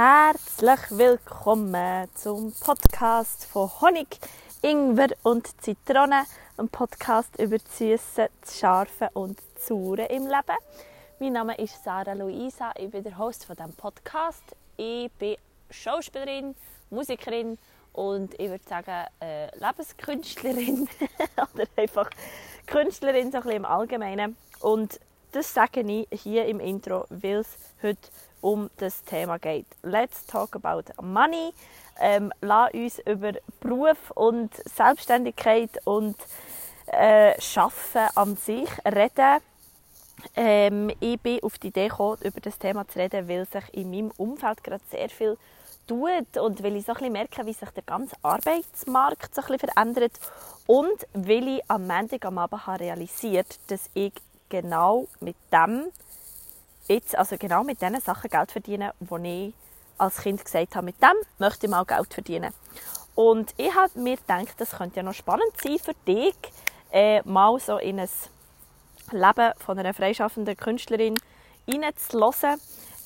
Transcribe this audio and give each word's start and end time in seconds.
Herzlich 0.00 0.78
willkommen 0.90 2.08
zum 2.14 2.52
Podcast 2.52 3.46
von 3.46 3.68
Honig, 3.80 4.20
Ingwer 4.62 5.08
und 5.24 5.60
Zitrone, 5.60 6.22
ein 6.56 6.68
Podcast 6.68 7.36
über 7.36 7.58
das 7.58 7.78
Süße, 7.78 8.30
das 8.40 8.60
Scharfe 8.60 9.10
und 9.14 9.40
das 9.54 9.66
Saure 9.66 10.04
im 10.04 10.22
Leben. 10.22 10.56
Mein 11.18 11.32
Name 11.32 11.56
ist 11.56 11.82
Sarah 11.82 12.12
Luisa, 12.12 12.70
ich 12.78 12.92
bin 12.92 13.02
der 13.02 13.18
Host 13.18 13.44
von 13.44 13.56
diesem 13.56 13.72
Podcast. 13.72 14.44
Ich 14.76 15.10
bin 15.18 15.34
Schauspielerin, 15.68 16.54
Musikerin 16.90 17.58
und 17.92 18.34
ich 18.38 18.50
würde 18.50 18.68
sagen 18.68 19.04
äh, 19.18 19.46
Lebenskünstlerin 19.58 20.88
oder 21.54 21.66
einfach 21.74 22.08
Künstlerin 22.68 23.32
so 23.32 23.38
ein 23.38 23.42
bisschen 23.42 23.56
im 23.56 23.64
Allgemeinen. 23.64 24.36
Und 24.60 25.00
das 25.32 25.52
sage 25.52 25.80
ich 25.80 26.22
hier 26.22 26.46
im 26.46 26.60
Intro, 26.60 27.04
weil 27.10 27.38
es 27.38 27.56
heute 27.82 28.08
um 28.40 28.70
das 28.76 29.02
Thema 29.04 29.38
geht. 29.38 29.66
Let's 29.82 30.26
talk 30.26 30.54
about 30.56 30.84
money. 31.02 31.52
Ähm, 32.00 32.32
lass 32.40 32.72
uns 32.72 32.98
über 33.00 33.32
Beruf 33.60 34.10
und 34.12 34.54
Selbstständigkeit 34.68 35.70
und 35.84 36.16
äh, 36.86 37.34
an 38.14 38.36
sich 38.36 38.68
reden. 38.84 39.40
Ähm, 40.34 40.90
ich 41.00 41.20
bin 41.20 41.42
auf 41.42 41.58
die 41.58 41.68
Idee 41.68 41.88
gekommen, 41.88 42.18
über 42.22 42.40
das 42.40 42.58
Thema 42.58 42.86
zu 42.88 42.98
reden, 42.98 43.28
weil 43.28 43.46
sich 43.46 43.64
in 43.72 43.90
meinem 43.90 44.12
Umfeld 44.16 44.64
gerade 44.64 44.82
sehr 44.90 45.08
viel 45.08 45.36
tut 45.86 46.36
und 46.36 46.62
weil 46.62 46.76
ich 46.76 46.86
so 46.86 46.92
ein 46.92 47.12
merke, 47.12 47.46
wie 47.46 47.52
sich 47.52 47.70
der 47.70 47.82
ganze 47.82 48.16
Arbeitsmarkt 48.22 49.34
so 49.34 49.42
ein 49.42 49.58
verändert 49.58 50.12
und 50.66 51.06
weil 51.14 51.48
ich 51.48 51.62
am 51.68 51.86
Montag 51.86 52.24
am 52.24 52.38
Abend 52.38 52.66
habe 52.66 52.80
realisiert 52.80 53.58
dass 53.68 53.88
ich 53.94 54.12
genau 54.48 55.06
mit 55.20 55.36
dem 55.52 55.86
jetzt, 56.88 57.16
also 57.16 57.36
genau 57.38 57.64
mit 57.64 57.80
diesen 57.80 58.00
Sachen 58.00 58.30
Geld 58.30 58.50
verdienen, 58.50 58.90
die 59.00 59.48
ich 59.48 59.54
als 59.98 60.18
Kind 60.18 60.44
gesagt 60.44 60.74
habe, 60.76 60.86
mit 60.86 61.02
dem 61.02 61.14
möchte 61.38 61.66
ich 61.66 61.70
mal 61.70 61.84
Geld 61.84 62.12
verdienen. 62.12 62.52
Und 63.14 63.52
ich 63.56 63.74
habe 63.74 63.98
mir 63.98 64.16
gedacht, 64.16 64.54
das 64.58 64.70
könnte 64.70 64.98
ja 64.98 65.02
noch 65.02 65.14
spannend 65.14 65.52
sein 65.60 65.78
für 65.78 65.94
dich, 66.06 66.36
äh, 66.92 67.20
mal 67.28 67.58
so 67.58 67.78
in 67.78 67.98
ein 67.98 68.08
Leben 69.10 69.52
von 69.58 69.78
einer 69.78 69.92
freischaffenden 69.92 70.56
Künstlerin 70.56 71.16
hineinzuhören. 71.66 72.60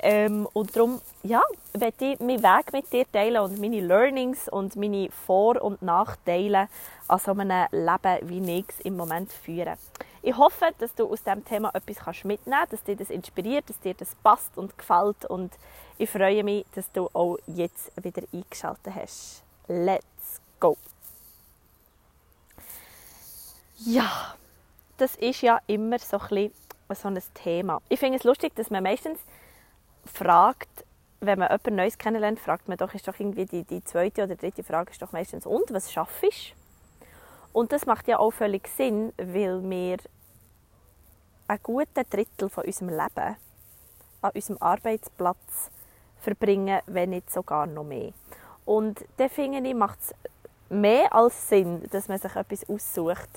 Ähm, 0.05 0.49
und 0.53 0.77
darum, 0.77 1.01
ja, 1.23 1.41
werde 1.73 2.13
ich 2.13 2.21
meinen 2.21 2.43
Weg 2.43 2.73
mit 2.73 2.93
dir 2.93 3.11
teilen 3.11 3.41
und 3.41 3.61
meine 3.61 3.81
Learnings 3.81 4.49
und 4.49 4.75
meine 4.75 5.11
Vor- 5.11 5.63
und 5.63 5.81
Nachteile 5.81 6.69
an 7.13 7.19
so 7.19 7.33
einem 7.33 7.67
Leben, 7.73 8.29
wie 8.29 8.59
ich 8.59 8.65
es 8.71 8.81
im 8.81 8.97
Moment 8.97 9.31
führe. 9.31 9.77
Ich 10.23 10.35
hoffe, 10.35 10.71
dass 10.79 10.95
du 10.95 11.07
aus 11.13 11.23
diesem 11.23 11.45
Thema 11.45 11.71
etwas 11.75 12.25
mitnehmen 12.25 12.57
kannst, 12.59 12.73
dass 12.73 12.85
dir 12.85 12.97
das 12.97 13.11
inspiriert, 13.11 13.69
dass 13.69 13.79
dir 13.81 13.93
das 13.93 14.15
passt 14.23 14.57
und 14.57 14.79
gefällt. 14.79 15.27
Und 15.27 15.53
ich 15.99 16.09
freue 16.09 16.43
mich, 16.43 16.65
dass 16.75 16.91
du 16.91 17.11
auch 17.13 17.37
jetzt 17.47 17.93
wieder 18.03 18.23
eingeschaltet 18.33 18.95
hast. 18.95 19.43
Let's 19.69 20.41
go! 20.59 20.79
Ja, 23.85 24.35
das 24.97 25.15
ist 25.17 25.43
ja 25.43 25.61
immer 25.67 25.99
so 25.99 26.19
ein, 26.19 26.51
so 26.95 27.09
ein 27.09 27.23
Thema. 27.35 27.83
Ich 27.91 28.01
finde 28.01 28.17
es 28.17 28.25
lustig, 28.25 28.55
dass 28.55 28.71
man 28.71 28.83
meistens 28.83 29.19
fragt, 30.07 30.87
wenn 31.21 31.39
man 31.39 31.49
jemanden 31.49 31.77
Neues 31.77 31.99
kennenlernt, 31.99 32.41
fragt 32.41 32.69
man 32.69 32.79
doch, 32.79 32.95
ist 32.95 33.07
doch 33.07 33.19
irgendwie 33.21 33.45
die, 33.45 33.65
die 33.65 33.85
zweite 33.85 34.23
oder 34.23 34.35
dritte 34.37 34.65
Frage 34.65 34.93
ist 34.93 35.03
doch 35.03 35.13
meistens, 35.13 35.45
und, 35.45 35.73
was 35.75 35.93
schaffst 35.93 36.23
du? 36.23 36.62
Und 37.53 37.73
das 37.73 37.87
macht 37.87 38.09
ja 38.09 38.19
auch 38.19 38.31
völlig 38.31 38.67
Sinn, 38.69 39.13
weil 39.19 39.63
wir 39.69 39.99
einen 41.49 41.63
guten 41.63 42.05
Drittel 42.09 42.49
von 42.49 42.65
unserem 42.65 42.89
Leben 42.89 43.37
an 44.23 44.31
unserem 44.35 44.57
Arbeitsplatz 44.61 45.71
verbringen, 46.21 46.81
wenn 46.87 47.11
nicht 47.11 47.31
sogar 47.31 47.67
noch 47.67 47.85
mehr. 47.85 48.13
Und 48.65 49.05
da 49.17 49.29
finde 49.29 49.69
ich, 49.69 49.75
macht 49.75 49.99
es 50.01 50.15
mehr 50.71 51.13
als 51.13 51.49
Sinn, 51.49 51.83
dass 51.91 52.09
man 52.09 52.19
sich 52.19 52.35
etwas 52.35 52.69
aussucht, 52.69 53.29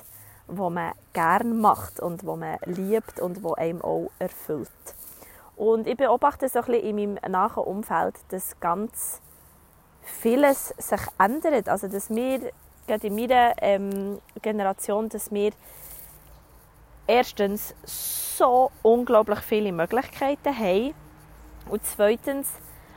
was 0.47 0.71
man 0.71 0.93
gerne 1.13 1.53
macht 1.53 1.99
und 1.99 2.25
was 2.25 2.37
man 2.37 2.57
liebt 2.65 3.19
und 3.19 3.43
was 3.43 3.53
einem 3.55 3.81
auch 3.81 4.11
erfüllt. 4.19 4.69
Und 5.55 5.87
ich 5.87 5.97
beobachte 5.97 6.47
so 6.49 6.59
ein 6.59 6.65
bisschen 6.65 6.83
in 6.83 6.95
meinem 6.95 7.31
nahen 7.31 7.63
Umfeld, 7.63 8.15
dass 8.29 8.59
ganz 8.59 9.21
vieles 10.01 10.69
sich 10.77 11.01
ändert. 11.17 11.69
Also 11.69 11.87
dass 11.87 12.09
wir 12.09 12.51
gerade 12.87 13.07
in 13.07 13.15
meiner 13.15 13.53
ähm, 13.61 14.19
Generation, 14.41 15.09
dass 15.09 15.31
wir 15.31 15.51
erstens 17.07 17.75
so 17.85 18.71
unglaublich 18.81 19.39
viele 19.39 19.71
Möglichkeiten 19.71 20.57
haben 20.57 20.93
und 21.69 21.85
zweitens 21.85 22.49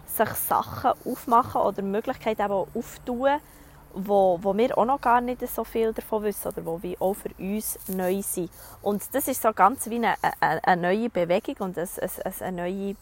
sich 0.07 0.29
Sachen 0.31 0.93
aufmachen 1.05 1.61
oder 1.61 1.83
Möglichkeiten 1.83 2.43
eben 2.43 2.67
auftun, 2.75 3.39
wo, 3.95 4.39
wo 4.43 4.57
wir 4.57 4.77
auch 4.77 4.85
noch 4.85 5.01
gar 5.01 5.21
nicht 5.21 5.47
so 5.49 5.65
viel 5.65 5.93
davon 5.93 6.23
wissen 6.25 6.49
oder 6.49 6.65
wo 6.65 6.83
wir 6.83 7.01
auch 7.01 7.15
für 7.15 7.31
uns 7.39 7.79
neu 7.89 8.23
sind. 8.23 8.51
Und 8.83 9.03
das 9.15 9.29
ist 9.29 9.43
so 9.43 9.53
ganz 9.53 9.89
wie 9.89 9.97
eine, 9.97 10.15
eine, 10.41 10.65
eine 10.65 10.83
neue 10.83 11.11
Bewegung 11.11 11.57
und 11.69 11.79
eine, 11.79 11.89
eine, 11.99 12.35
eine 12.41 12.63
neue, 12.63 12.97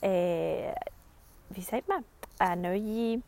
äh, 0.00 0.74
wie 1.50 1.62
sagt 1.62 1.88
man, 1.88 2.04
eine 2.38 2.68
neue 2.68 3.22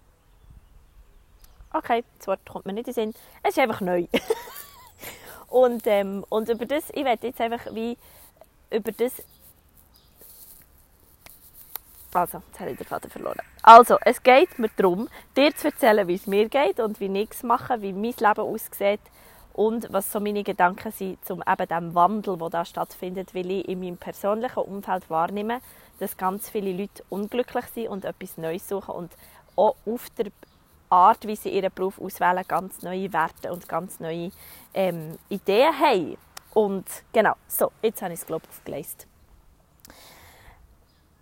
Okay, 1.77 2.05
das 2.19 2.27
Wort 2.27 2.41
kommt 2.49 2.65
mir 2.65 2.73
nicht 2.73 2.89
in 2.89 2.95
den 2.95 3.13
Sinn. 3.13 3.15
Es 3.43 3.51
ist 3.51 3.59
einfach 3.59 3.83
neu. 3.83 4.07
und, 5.49 5.87
ähm, 5.87 6.25
und 6.31 6.49
über 6.49 6.65
das, 6.65 6.85
ich 6.95 7.05
werde 7.05 7.27
jetzt 7.27 7.41
einfach 7.41 7.67
wie 7.75 7.99
über 8.71 8.93
das 8.93 9.13
also, 12.15 12.43
jetzt 12.47 12.61
habe 12.61 12.71
ich 12.71 12.79
den 12.79 12.87
Vater 12.87 13.11
verloren. 13.11 13.37
Also, 13.63 13.99
es 14.03 14.23
geht 14.23 14.59
mir 14.59 14.71
darum, 14.77 15.07
dir 15.37 15.55
zu 15.55 15.67
erzählen, 15.67 16.09
wie 16.09 16.15
es 16.15 16.27
mir 16.27 16.49
geht 16.49 16.81
und 16.81 16.99
wie 16.99 17.15
ich 17.21 17.31
es 17.31 17.43
mache, 17.43 17.83
wie 17.83 17.93
mein 17.93 18.15
Leben 18.19 18.41
aussieht 18.41 19.01
und 19.53 19.93
was 19.93 20.11
so 20.11 20.19
meine 20.19 20.43
Gedanken 20.43 20.93
sind 20.93 21.23
zum 21.27 21.43
eben 21.47 21.69
dem 21.69 21.95
Wandel, 21.95 22.39
der 22.39 22.49
da 22.49 22.65
stattfindet, 22.65 23.35
weil 23.35 23.51
ich 23.51 23.69
in 23.69 23.81
meinem 23.81 23.99
persönlichen 23.99 24.61
Umfeld 24.61 25.11
wahrnehme, 25.11 25.61
dass 25.99 26.17
ganz 26.17 26.49
viele 26.49 26.73
Leute 26.73 27.05
unglücklich 27.11 27.67
sind 27.67 27.89
und 27.89 28.07
etwas 28.07 28.39
Neues 28.39 28.67
suchen 28.67 28.95
und 28.95 29.13
auch 29.55 29.77
auf 29.85 30.09
der 30.17 30.27
Art, 30.91 31.27
wie 31.27 31.37
sie 31.37 31.51
ihren 31.51 31.73
Beruf 31.75 32.01
auswählen, 32.01 32.45
ganz 32.47 32.83
neue 32.83 33.13
Werte 33.13 33.53
und 33.53 33.69
ganz 33.69 34.01
neue 34.01 34.31
ähm, 34.75 35.19
Ideen 35.29 35.79
haben. 35.79 36.17
Und 36.55 36.87
genau, 37.13 37.35
so, 37.49 37.71
jetzt 37.83 38.03
habe 38.03 38.15
ich 38.15 38.21
es, 38.21 38.27
glaube 38.27 38.45
ich, 38.45 38.51
aufgeleistet. 38.57 39.07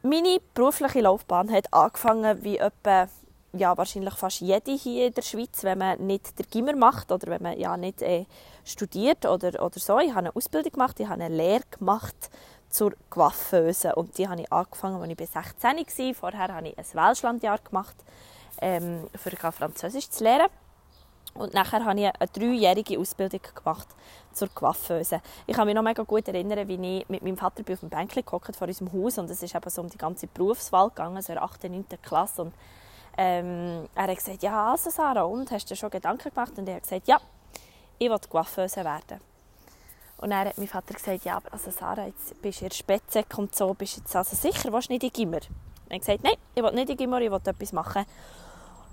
Meine 0.02 0.38
berufliche 0.52 1.00
Laufbahn 1.00 1.50
hat 1.50 1.72
angefangen 1.72 2.44
wie 2.44 2.58
etwa, 2.58 3.08
ja, 3.52 3.76
wahrscheinlich 3.76 4.14
fast 4.14 4.40
jede 4.40 4.72
hier 4.72 5.06
in 5.06 5.14
der 5.14 5.22
Schweiz, 5.22 5.64
wenn 5.64 5.78
man 5.78 6.06
nicht 6.06 6.38
der 6.38 6.46
Gimmer 6.46 6.76
macht 6.76 7.10
oder 7.10 7.26
wenn 7.28 7.42
man 7.42 7.58
ja 7.58 7.76
nicht 7.76 8.02
äh, 8.02 8.26
studiert 8.64 9.24
oder, 9.24 9.64
oder 9.64 9.80
so. 9.80 9.98
Ich 9.98 10.10
habe 10.10 10.18
eine 10.20 10.36
Ausbildung 10.36 10.72
gemacht, 10.72 11.00
ich 11.00 11.08
habe 11.08 11.24
eine 11.24 11.34
Lehre 11.34 11.62
gemacht 11.70 12.30
zur 12.68 12.92
Coiffeuse 13.08 13.94
und 13.94 14.18
die 14.18 14.28
habe 14.28 14.42
ich 14.42 14.52
angefangen, 14.52 15.00
als 15.00 15.10
ich 15.10 15.16
bis 15.16 15.32
16 15.32 15.76
war. 15.78 16.14
Vorher 16.14 16.54
habe 16.54 16.68
ich 16.68 16.78
ein 16.78 16.84
Welschlandjahr 16.92 17.58
gemacht 17.58 17.96
ähm, 18.60 19.08
für 19.14 19.30
Französisch 19.52 20.10
zu 20.10 20.24
lernen. 20.24 20.48
Und 21.34 21.52
nachher 21.52 21.84
habe 21.84 21.98
ich 21.98 22.06
eine 22.06 22.30
dreijährige 22.32 22.98
Ausbildung 22.98 23.40
gemacht 23.54 23.88
zur 24.32 24.48
Coiffeuse. 24.48 25.20
Ich 25.46 25.56
kann 25.56 25.66
mich 25.66 25.74
noch 25.74 25.82
mega 25.82 26.04
gut 26.04 26.28
erinnern, 26.28 26.68
wie 26.68 26.98
ich 26.98 27.08
mit 27.08 27.22
meinem 27.22 27.36
Vater 27.36 27.64
auf 27.72 27.80
dem 27.80 27.88
Bänkchen 27.88 28.24
gehockt 28.24 28.54
vor 28.54 28.68
unserem 28.68 28.92
Haus 28.92 29.18
und 29.18 29.28
es 29.28 29.42
ist 29.42 29.54
eben 29.54 29.70
so 29.70 29.82
um 29.82 29.88
die 29.88 29.98
ganze 29.98 30.28
Berufswahl 30.28 30.90
gegangen, 30.90 31.20
so 31.22 31.32
in 31.32 31.38
der 31.38 31.44
8., 31.44 31.64
9. 31.64 31.84
Klasse 32.02 32.42
und 32.42 32.54
ähm, 33.16 33.88
er 33.94 34.08
hat 34.08 34.16
gesagt, 34.16 34.42
ja 34.42 34.70
also 34.70 34.90
Sarah, 34.90 35.22
und, 35.22 35.50
hast 35.50 35.66
du 35.66 35.74
dir 35.74 35.76
schon 35.76 35.90
Gedanken 35.90 36.30
gemacht? 36.30 36.52
Und 36.56 36.68
er 36.68 36.76
hat 36.76 36.82
gesagt, 36.82 37.06
ja, 37.08 37.20
ich 37.98 38.08
will 38.08 38.18
Coiffeuse 38.28 38.84
werden. 38.84 39.20
Und 40.18 40.30
dann 40.30 40.48
hat 40.48 40.58
mein 40.58 40.68
Vater 40.68 40.94
gesagt, 40.94 41.24
ja, 41.24 41.36
aber 41.36 41.52
also 41.52 41.70
Sarah, 41.70 42.06
jetzt 42.06 42.40
bist 42.40 42.60
du 42.60 42.66
in 42.66 43.00
der 43.12 43.38
und 43.38 43.54
so, 43.54 43.74
bist 43.74 43.96
du 43.96 44.00
jetzt 44.00 44.14
also 44.14 44.36
sicher, 44.36 44.72
willst 44.72 44.88
du 44.88 44.92
nicht 44.92 45.04
in 45.04 45.12
Gimmer? 45.12 45.40
Er 45.88 45.96
hat 45.96 46.00
gesagt, 46.00 46.22
nein, 46.22 46.36
ich 46.54 46.62
will 46.62 46.72
nicht 46.72 46.90
in 46.90 46.96
Gimmer, 46.96 47.20
ich 47.20 47.30
will 47.30 47.40
etwas 47.44 47.72
machen, 47.72 48.04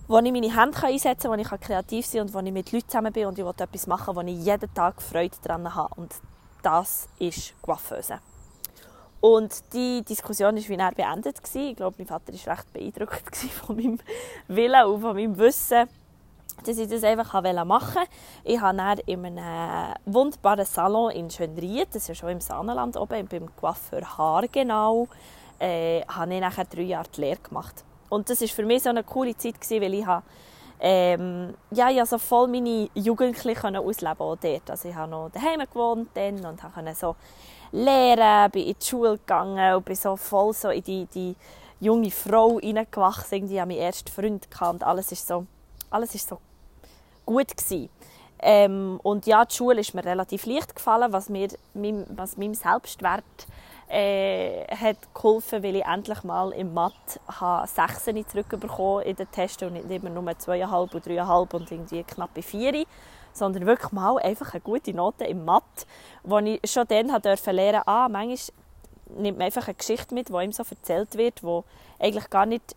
wo 0.08 0.20
ich 0.20 0.32
meine 0.32 0.56
Hände 0.56 0.78
einsetzen 0.84 1.32
kann, 1.32 1.38
wo 1.38 1.42
ich 1.42 1.62
kreativ 1.62 2.06
sein 2.06 2.20
kann 2.20 2.28
und 2.28 2.34
wo 2.34 2.40
ich 2.40 2.54
mit 2.54 2.72
Leuten 2.72 2.90
zusammen 2.90 3.14
bin 3.14 3.26
und 3.28 3.40
ich 3.40 3.46
will 3.46 3.54
etwas 3.58 3.88
machen, 3.88 4.16
wo 4.16 4.22
ich 4.22 4.38
jeden 4.44 4.74
Tag 4.74 5.02
Freude 5.02 5.36
daran 5.42 5.74
habe. 5.74 5.94
Und 5.96 6.14
das 6.62 7.08
ist 7.20 7.54
Coiffeuse. 7.62 8.20
Und 9.22 9.74
die 9.74 10.04
Diskussion 10.04 10.56
war 10.56 10.68
wie 10.68 10.74
er 10.74 10.92
beendet. 10.92 11.38
Ich 11.54 11.76
glaube, 11.76 11.96
mein 12.00 12.08
Vater 12.08 12.34
war 12.34 12.58
recht 12.58 12.74
beeindruckt 12.74 13.36
von 13.66 13.76
meinem 13.76 14.00
Willen 14.48 14.86
und 14.86 15.02
von 15.02 15.16
meinem 15.16 15.38
Wissen, 15.38 15.88
dass 16.66 16.78
ich 16.78 16.90
das 16.90 17.04
einfach 17.04 17.34
machen 17.34 17.96
wollte. 17.96 18.10
Ich 18.44 18.60
habe 18.60 18.78
dann 18.78 18.98
in 19.06 19.26
einem 19.26 19.94
wunderbaren 20.06 20.66
Salon 20.66 21.12
in 21.12 21.30
Schönried, 21.30 21.90
das 21.90 22.04
ist 22.04 22.08
ja 22.10 22.16
schon 22.16 22.30
im 22.30 22.42
Saanenland 22.42 22.98
oben, 22.98 23.28
beim 23.28 23.56
Coiffeur 23.56 24.18
Haargenau, 24.18 25.08
äh, 25.60 26.02
habe 26.08 26.34
ich 26.34 26.42
nachher 26.42 26.66
drei 26.66 26.82
Jahre 26.82 27.08
die 27.16 27.22
Lehre 27.22 27.40
gemacht. 27.40 27.84
Und 28.12 28.30
das 28.30 28.42
war 28.42 28.48
für 28.50 28.66
mich 28.66 28.84
so 28.84 28.90
eine 28.90 29.06
coole 29.06 29.38
Zeit, 29.38 29.56
weil 29.70 29.94
ich 29.94 30.06
habe, 30.06 30.24
ähm, 30.82 31.54
ja, 31.72 31.90
ich 31.90 32.04
so 32.04 32.18
voll 32.18 32.50
meine 32.50 32.90
Jugendlichen 32.94 33.78
ausleben 33.78 34.18
dort. 34.18 34.70
Also 34.70 34.90
ich 34.90 34.96
habe 34.96 35.10
noch 35.10 35.30
daheim 35.32 35.62
gewohnt 35.62 36.10
dann 36.14 36.46
und 36.46 36.60
konnte 36.62 36.94
so 36.94 37.16
lernen, 37.72 38.52
bin 38.52 38.68
in 38.68 38.76
die 38.78 38.86
Schule 38.86 39.18
gegangen 39.18 39.76
und 39.76 39.86
bin 39.86 39.96
so 39.96 40.18
voll 40.18 40.54
so 40.54 40.70
in 40.72 40.84
die, 40.84 41.06
die 41.06 41.36
junge 41.80 42.12
Frau 42.12 42.58
reingewachsen, 42.58 43.38
irgendwie 43.38 43.62
an 43.62 43.70
meinen 43.70 43.80
ersten 43.80 44.12
Freund 44.12 44.46
und 44.60 44.84
alles 44.84 45.14
ist 45.14 45.26
so, 45.26 45.46
alles 45.90 46.14
ist 46.14 46.28
so 46.28 46.38
gut 47.26 47.56
gewesen. 47.56 47.88
Ähm, 48.40 49.00
und 49.04 49.26
ja, 49.26 49.46
die 49.46 49.56
Schule 49.56 49.80
ist 49.80 49.94
mir 49.94 50.04
relativ 50.04 50.46
leicht 50.46 50.76
gefallen, 50.76 51.14
was 51.14 51.30
mir 51.30 51.48
was 52.10 52.36
meinem 52.36 52.56
Selbstwert 52.56 53.24
äh, 53.92 54.66
hat 54.74 55.14
geholfen, 55.14 55.64
weil 55.64 55.76
ich 55.76 55.86
endlich 55.86 56.24
mal 56.24 56.52
im 56.54 56.74
Mathe 56.74 57.20
Sechsen 57.66 58.26
zurückbekommen 58.26 59.04
in 59.04 59.18
den 59.18 59.30
Tests 59.30 59.62
und 59.64 59.74
nicht 59.74 59.92
immer 59.92 60.10
nur 60.10 60.24
2,5 60.24 60.96
und 60.96 61.06
3,5 61.06 61.56
und 61.56 61.72
irgendwie 61.72 62.04
knappe 62.04 62.42
4, 62.42 62.86
sondern 63.34 63.66
wirklich 63.66 63.92
mal 63.92 64.18
einfach 64.20 64.54
eine 64.54 64.62
gute 64.62 64.94
Note 64.94 65.26
im 65.26 65.44
Mathe, 65.44 65.86
wo 66.24 66.40
ich 66.40 66.62
schon 66.64 66.88
dann 66.88 67.22
durfte 67.22 67.52
lernen, 67.52 67.82
ah, 67.86 68.08
manchmal 68.10 68.56
nimmt 69.18 69.38
man 69.38 69.48
einfach 69.48 69.68
eine 69.68 69.76
Geschichte 69.76 70.16
mit, 70.16 70.30
die 70.30 70.34
ihm 70.34 70.54
so 70.54 70.64
erzählt 70.64 71.18
wird, 71.18 71.42
die 71.42 71.62
eigentlich 72.00 72.30
gar 72.30 72.46
nicht 72.46 72.76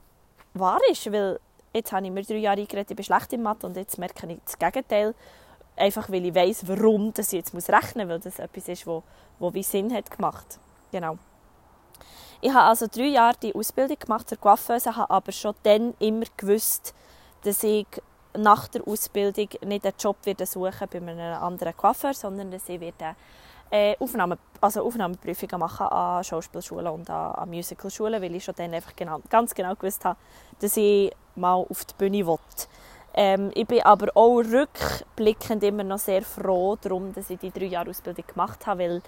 wahr 0.53 0.81
ist, 0.91 1.13
weil 1.13 1.39
jetzt 1.73 1.93
habe 1.93 2.07
ich 2.07 2.13
mir 2.13 2.25
drei 2.25 2.39
Jahre 2.39 2.61
eingeredet, 2.61 2.91
ich 2.91 2.97
bin 2.97 3.05
schlecht 3.05 3.33
im 3.33 3.43
Mathe 3.43 3.69
und 3.69 3.77
jetzt 3.77 3.99
merke 3.99 4.27
ich 4.27 4.39
das 4.45 4.59
Gegenteil, 4.59 5.15
einfach 5.77 6.11
weil 6.11 6.27
ich 6.27 6.35
weiß, 6.35 6.67
warum 6.67 7.15
dass 7.15 7.33
ich 7.33 7.45
jetzt 7.45 7.55
rechnen 7.55 8.09
muss, 8.09 8.15
weil 8.15 8.21
das 8.21 8.41
etwas 8.41 8.69
ist, 8.69 8.85
wo, 8.85 9.05
wo 9.39 9.55
wie 9.55 9.63
Sinn 9.63 9.95
hat 9.95 10.11
gemacht. 10.11 10.59
Genau. 10.94 11.19
Ich 12.41 12.52
habe 12.55 12.67
also 12.67 12.87
drei 12.87 13.08
Jahre 13.08 13.37
die 13.43 13.52
Ausbildung 13.52 13.99
gemacht 13.99 14.29
zur 14.29 14.38
Coiffeuse, 14.38 14.94
habe 14.94 15.11
aber 15.11 15.32
schon 15.32 15.52
dann 15.64 15.93
immer 15.99 16.26
gewusst, 16.37 16.94
dass 17.43 17.64
ich 17.64 17.85
nach 18.38 18.69
der 18.69 18.87
Ausbildung 18.87 19.49
nicht 19.67 19.85
einen 19.85 19.94
Job 19.99 20.19
werde 20.23 20.46
suchen 20.46 20.88
bei 20.88 20.99
einem 20.99 21.43
anderen 21.43 21.76
Coiffeur, 21.76 22.14
sondern 22.14 22.52
dass 22.52 22.69
ich 22.69 22.79
werde 22.79 23.17
äh, 23.73 23.96
Aufnahme, 23.99 24.38
also 24.61 24.87
Aufnahmeprüfungen 24.87 25.58
machen 25.58 25.88
an 25.88 26.23
Schauspielschulen 26.23 26.87
und 26.87 27.11
an, 27.11 27.32
an 27.32 27.50
Musicalschulen, 27.50 28.23
weil 28.23 28.37
ich 28.37 28.44
schon 28.44 28.55
dann 28.56 28.73
einfach 28.73 28.94
genau, 28.94 29.20
ganz 29.29 29.52
genau 29.52 29.75
gewusst 29.75 30.05
habe, 30.05 30.17
dass 30.61 30.76
ich 30.76 31.11
mal 31.35 31.55
auf 31.55 31.85
die 31.87 31.94
Bühne 31.99 32.25
will. 32.25 32.38
Ähm, 33.17 33.50
ich 33.55 33.67
bin 33.67 33.82
aber 33.82 34.08
auch 34.14 34.38
rückblickend 34.38 35.64
immer 35.64 35.82
noch 35.82 35.99
sehr 35.99 36.23
froh 36.23 36.76
darum, 36.81 37.12
dass 37.12 37.31
ich 37.31 37.41
die 37.41 37.50
drei 37.50 37.67
Jahre 37.67 37.91
Ausbildung 37.91 38.25
gemacht 38.29 38.64
habe, 38.67 38.81
weil 38.81 39.02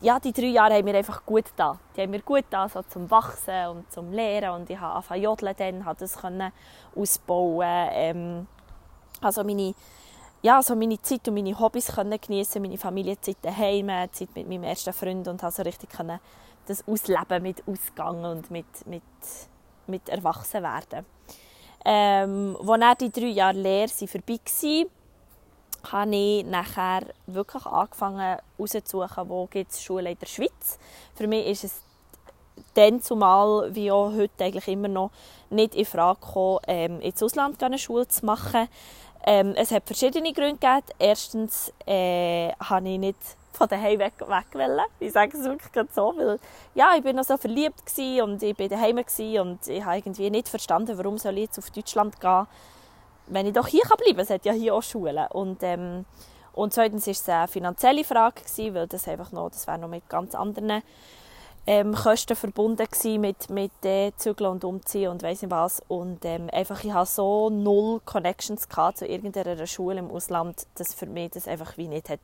ja, 0.00 0.18
die 0.20 0.32
drei 0.32 0.46
Jahre 0.46 0.74
haben 0.74 0.84
mir 0.84 0.96
einfach 0.96 1.24
gut 1.24 1.46
da. 1.56 1.78
Die 1.96 2.02
haben 2.02 2.10
mir 2.10 2.20
gut 2.20 2.44
da 2.50 2.68
so 2.68 2.82
zum 2.82 3.10
Wachsen 3.10 3.68
und 3.68 3.92
zum 3.92 4.12
Lehren 4.12 4.60
und 4.60 4.70
ich 4.70 4.78
habe 4.78 4.94
angefangen 4.94 5.22
jodeln 5.22 5.54
dann, 5.56 5.84
habe 5.84 5.98
das 5.98 6.16
können 6.16 6.52
ausbauen. 6.94 7.88
Ähm, 7.92 8.46
also 9.20 9.44
meine, 9.44 9.74
ja, 10.42 10.56
also 10.56 10.76
meine 10.76 11.00
Zeit 11.00 11.26
und 11.28 11.34
meine 11.34 11.58
Hobbys 11.58 11.94
können 11.94 12.18
genießen, 12.20 12.60
meine 12.60 12.76
Familienzeit 12.76 13.38
daheim, 13.40 13.88
Zeit 14.12 14.34
mit 14.34 14.48
meinem 14.48 14.64
ersten 14.64 14.92
Freund 14.92 15.26
und 15.28 15.42
habe 15.42 15.52
so 15.52 15.62
richtig 15.62 15.90
können 15.90 16.20
das 16.66 16.86
ausleben 16.86 17.42
mit 17.42 17.62
Ausgang 17.66 18.24
und 18.24 18.50
mit, 18.50 18.86
mit, 18.86 19.02
mit 19.86 20.08
Erwachsenwerden. 20.08 21.04
Ähm, 21.84 22.56
als 22.66 22.98
die 22.98 23.10
drei 23.10 23.26
Jahre 23.26 23.58
Lehre 23.58 23.88
vorbei 23.88 24.40
waren, 24.62 24.86
habe 25.92 26.14
ich 26.14 26.44
nachher 26.44 27.02
wirklich 27.26 27.66
angefangen 27.66 28.20
herauszusuchen, 28.20 29.28
wo 29.28 29.46
gibt 29.46 29.72
es 29.72 29.82
Schulen 29.82 30.06
in 30.06 30.18
der 30.18 30.26
Schweiz. 30.26 30.78
Für 31.14 31.26
mich 31.26 31.46
ist 31.46 31.64
es 31.64 31.82
dann 32.74 33.00
zumal, 33.00 33.74
wie 33.74 33.90
auch 33.90 34.12
heute 34.12 34.44
eigentlich 34.44 34.68
immer 34.68 34.88
noch, 34.88 35.10
nicht 35.50 35.74
in 35.74 35.84
Frage 35.84 36.20
gekommen, 36.20 36.58
ähm, 36.66 37.00
ins 37.00 37.22
Ausland 37.22 37.62
eine 37.62 37.78
Schule 37.78 38.08
zu 38.08 38.24
machen. 38.26 38.68
Ähm, 39.26 39.54
es 39.56 39.70
hat 39.70 39.84
verschiedene 39.86 40.32
Gründe 40.32 40.58
gegeben. 40.58 40.86
Erstens 40.98 41.72
äh, 41.86 42.50
habe 42.60 42.88
ich 42.88 42.98
nicht 42.98 43.18
von 43.52 43.68
daheim 43.68 43.98
weg, 44.00 44.14
weg 44.20 44.46
wollen. 44.52 44.80
Ich 44.98 45.12
sage 45.12 45.36
es 45.36 45.44
wirklich 45.44 45.88
so, 45.94 46.12
weil 46.16 46.38
ja, 46.74 46.94
ich 46.96 47.02
bin 47.02 47.16
noch 47.16 47.24
so 47.24 47.36
verliebt 47.36 47.82
und 48.22 48.42
ich 48.42 48.58
war 48.58 48.68
daheim 48.68 48.96
und 48.98 49.68
ich 49.68 49.84
habe 49.84 49.98
irgendwie 49.98 50.30
nicht 50.30 50.48
verstanden, 50.48 50.98
warum 50.98 51.18
soll 51.18 51.34
ich 51.34 51.44
jetzt 51.44 51.58
auf 51.58 51.70
Deutschland 51.70 52.20
gehen, 52.20 52.46
wenn 53.26 53.46
ich 53.46 53.52
doch 53.52 53.66
hier 53.66 53.82
bleiben 53.82 54.16
kann. 54.16 54.20
Es 54.20 54.30
hat 54.30 54.44
ja 54.44 54.52
hier 54.52 54.74
auch 54.74 54.82
Schulen. 54.82 55.26
Und, 55.30 55.62
ähm, 55.62 56.04
und 56.52 56.72
zweitens 56.72 57.06
war 57.06 57.12
es 57.12 57.28
eine 57.28 57.48
finanzielle 57.48 58.04
Frage, 58.04 58.42
gewesen, 58.42 58.74
weil 58.74 58.86
das 58.86 59.08
einfach 59.08 59.32
noch, 59.32 59.50
das 59.50 59.66
wäre 59.66 59.78
noch 59.78 59.88
mit 59.88 60.08
ganz 60.08 60.34
anderen 60.34 60.82
ähm, 61.66 61.94
Kosten 61.94 62.36
verbunden 62.36 62.86
gewesen, 62.86 63.20
mit, 63.20 63.48
mit 63.48 63.72
äh, 63.84 64.12
Zügeln 64.16 64.50
und 64.50 64.64
Umziehen 64.64 65.10
und 65.10 65.22
weiss 65.22 65.42
nicht 65.42 65.50
was. 65.50 65.82
Und 65.88 66.24
ähm, 66.24 66.48
einfach, 66.52 66.84
ich 66.84 66.92
hatte 66.92 67.10
so 67.10 67.50
null 67.50 68.00
Connections 68.04 68.68
zu 68.94 69.06
irgendeiner 69.06 69.66
Schule 69.66 69.98
im 69.98 70.10
Ausland, 70.10 70.66
dass 70.74 70.94
für 70.94 71.06
mich 71.06 71.30
das 71.30 71.48
einfach 71.48 71.76
wie 71.76 71.88
nicht 71.88 72.10
hat 72.10 72.20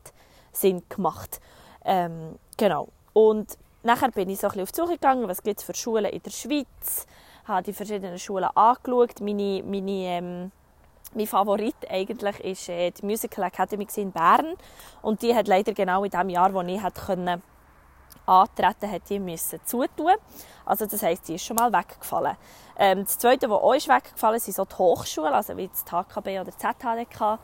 Sinn 0.53 0.83
gemacht. 0.89 1.41
Ähm, 1.85 2.39
genau. 2.57 2.89
Und 3.13 3.57
nachher 3.83 4.11
bin 4.11 4.29
ich 4.29 4.39
so 4.39 4.49
ein 4.49 4.51
bisschen 4.51 4.63
auf 4.63 4.73
die 4.73 4.81
Suche 4.81 4.93
gegangen, 4.93 5.29
was 5.29 5.43
gibt 5.43 5.61
es 5.61 5.65
für 5.65 5.75
Schulen 5.75 6.07
in 6.07 6.23
der 6.23 6.31
Schweiz. 6.31 7.07
habe 7.47 7.63
die 7.63 7.73
verschiedenen 7.73 8.19
Schulen 8.19 8.51
angeschaut. 8.55 9.21
Meine, 9.21 9.63
meine, 9.65 9.91
ähm, 9.91 10.53
mein 11.15 11.27
Favorit 11.27 11.77
eigentlich 11.89 12.41
ist 12.41 12.69
äh, 12.69 12.91
die 12.91 13.05
Musical 13.05 13.45
Academy 13.45 13.87
in 13.97 14.13
Bern. 14.13 14.55
Und 15.03 15.23
die 15.23 15.35
hat 15.35 15.49
leider 15.49 15.73
genau 15.73 16.05
in 16.05 16.11
dem 16.11 16.29
Jahr, 16.29 16.53
wo 16.53 16.61
ich 16.63 16.83
hätte 16.83 17.01
können, 17.01 17.43
antreten 18.27 18.91
hat 18.91 19.03
die 19.09 19.19
müssen 19.19 19.61
zutun. 19.65 20.15
Also 20.65 20.87
das 20.87 21.03
heisst, 21.03 21.29
die 21.29 21.35
ist 21.35 21.45
schon 21.45 21.57
mal 21.57 21.73
weggefallen. 21.73 22.37
Ähm, 22.79 23.05
das 23.05 23.19
Zweite, 23.19 23.51
was 23.51 23.59
auch 23.61 23.75
ist 23.75 23.89
weggefallen 23.89 24.37
ist, 24.37 24.45
sind 24.45 24.55
so 24.55 24.65
die 24.65 24.77
Hochschulen, 24.77 25.33
also 25.33 25.57
wie 25.57 25.69
das 25.69 25.85
HKB 25.85 26.41
oder 26.41 26.53
ZHDK. 26.57 27.39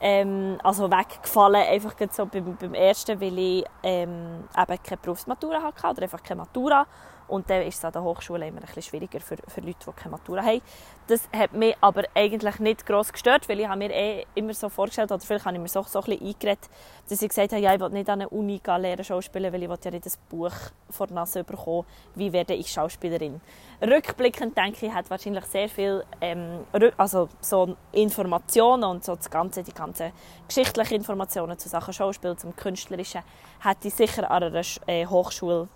Ähm, 0.00 0.58
also 0.62 0.88
weggefallen, 0.90 1.66
einfach 1.66 1.94
so 2.12 2.26
beim, 2.26 2.56
beim 2.56 2.74
ersten, 2.74 3.20
weil 3.20 3.38
ich 3.38 3.64
ähm, 3.82 4.44
eben 4.56 4.82
keine 4.82 4.96
Berufsmatura 5.02 5.60
hatte 5.60 5.88
oder 5.88 6.02
einfach 6.02 6.22
keine 6.22 6.42
Matura. 6.42 6.86
Und 7.28 7.48
dann 7.50 7.62
ist 7.62 7.78
es 7.78 7.84
an 7.84 7.92
der 7.92 8.02
Hochschule 8.02 8.48
immer 8.48 8.60
ein 8.60 8.82
schwieriger 8.82 9.20
für, 9.20 9.36
für 9.46 9.60
Leute, 9.60 9.78
die 9.86 9.92
keine 9.92 10.12
Matura 10.12 10.42
haben. 10.42 10.62
Das 11.06 11.28
hat 11.32 11.52
mich 11.52 11.76
aber 11.80 12.04
eigentlich 12.14 12.58
nicht 12.58 12.84
gross 12.84 13.12
gestört, 13.12 13.48
weil 13.48 13.60
ich 13.60 13.68
mir 13.68 13.90
eh 13.90 14.26
immer 14.34 14.52
so 14.52 14.68
vorgestellt 14.68 15.10
oder 15.12 15.20
vielleicht 15.20 15.44
habe 15.44 15.56
ich 15.56 15.62
mir 15.62 15.68
so, 15.68 15.82
so 15.82 16.00
ein 16.00 16.04
bisschen 16.04 16.26
eingeredet, 16.26 16.68
dass 17.08 17.22
ich 17.22 17.28
gesagt 17.28 17.52
habe, 17.52 17.62
ja, 17.62 17.74
ich 17.74 17.80
will 17.80 17.90
nicht 17.90 18.08
an 18.10 18.20
einer 18.20 18.32
Uni 18.32 18.60
lernen 18.64 19.04
Schauspielen, 19.04 19.52
weil 19.52 19.62
ich 19.62 19.68
will 19.68 19.78
ja 19.82 19.90
nicht 19.90 20.06
ein 20.06 20.12
Buch 20.28 20.52
vor 20.90 21.06
der 21.06 21.14
Nase 21.14 21.44
bekommen, 21.44 21.86
wie 22.14 22.32
werde 22.32 22.54
ich 22.54 22.70
Schauspielerin. 22.70 23.40
Rückblickend 23.80 24.56
denke 24.56 24.86
ich, 24.86 24.92
hat 24.92 25.08
wahrscheinlich 25.08 25.44
sehr 25.46 25.68
viel 25.68 26.04
ähm, 26.20 26.64
also 26.96 27.28
so 27.40 27.76
Informationen 27.92 28.84
und 28.84 29.04
so 29.04 29.14
das 29.16 29.30
ganze, 29.30 29.62
die 29.62 29.72
ganzen 29.72 30.12
geschichtlichen 30.46 30.94
Informationen 30.94 31.58
zu 31.58 31.68
Sachen 31.68 31.94
Schauspiel, 31.94 32.36
zum 32.36 32.54
Künstlerischen, 32.56 33.22
hätte 33.60 33.88
ich 33.88 33.94
sicher 33.94 34.30
an 34.30 34.42
einer 34.42 34.62
äh, 34.86 35.06
Hochschule 35.06 35.68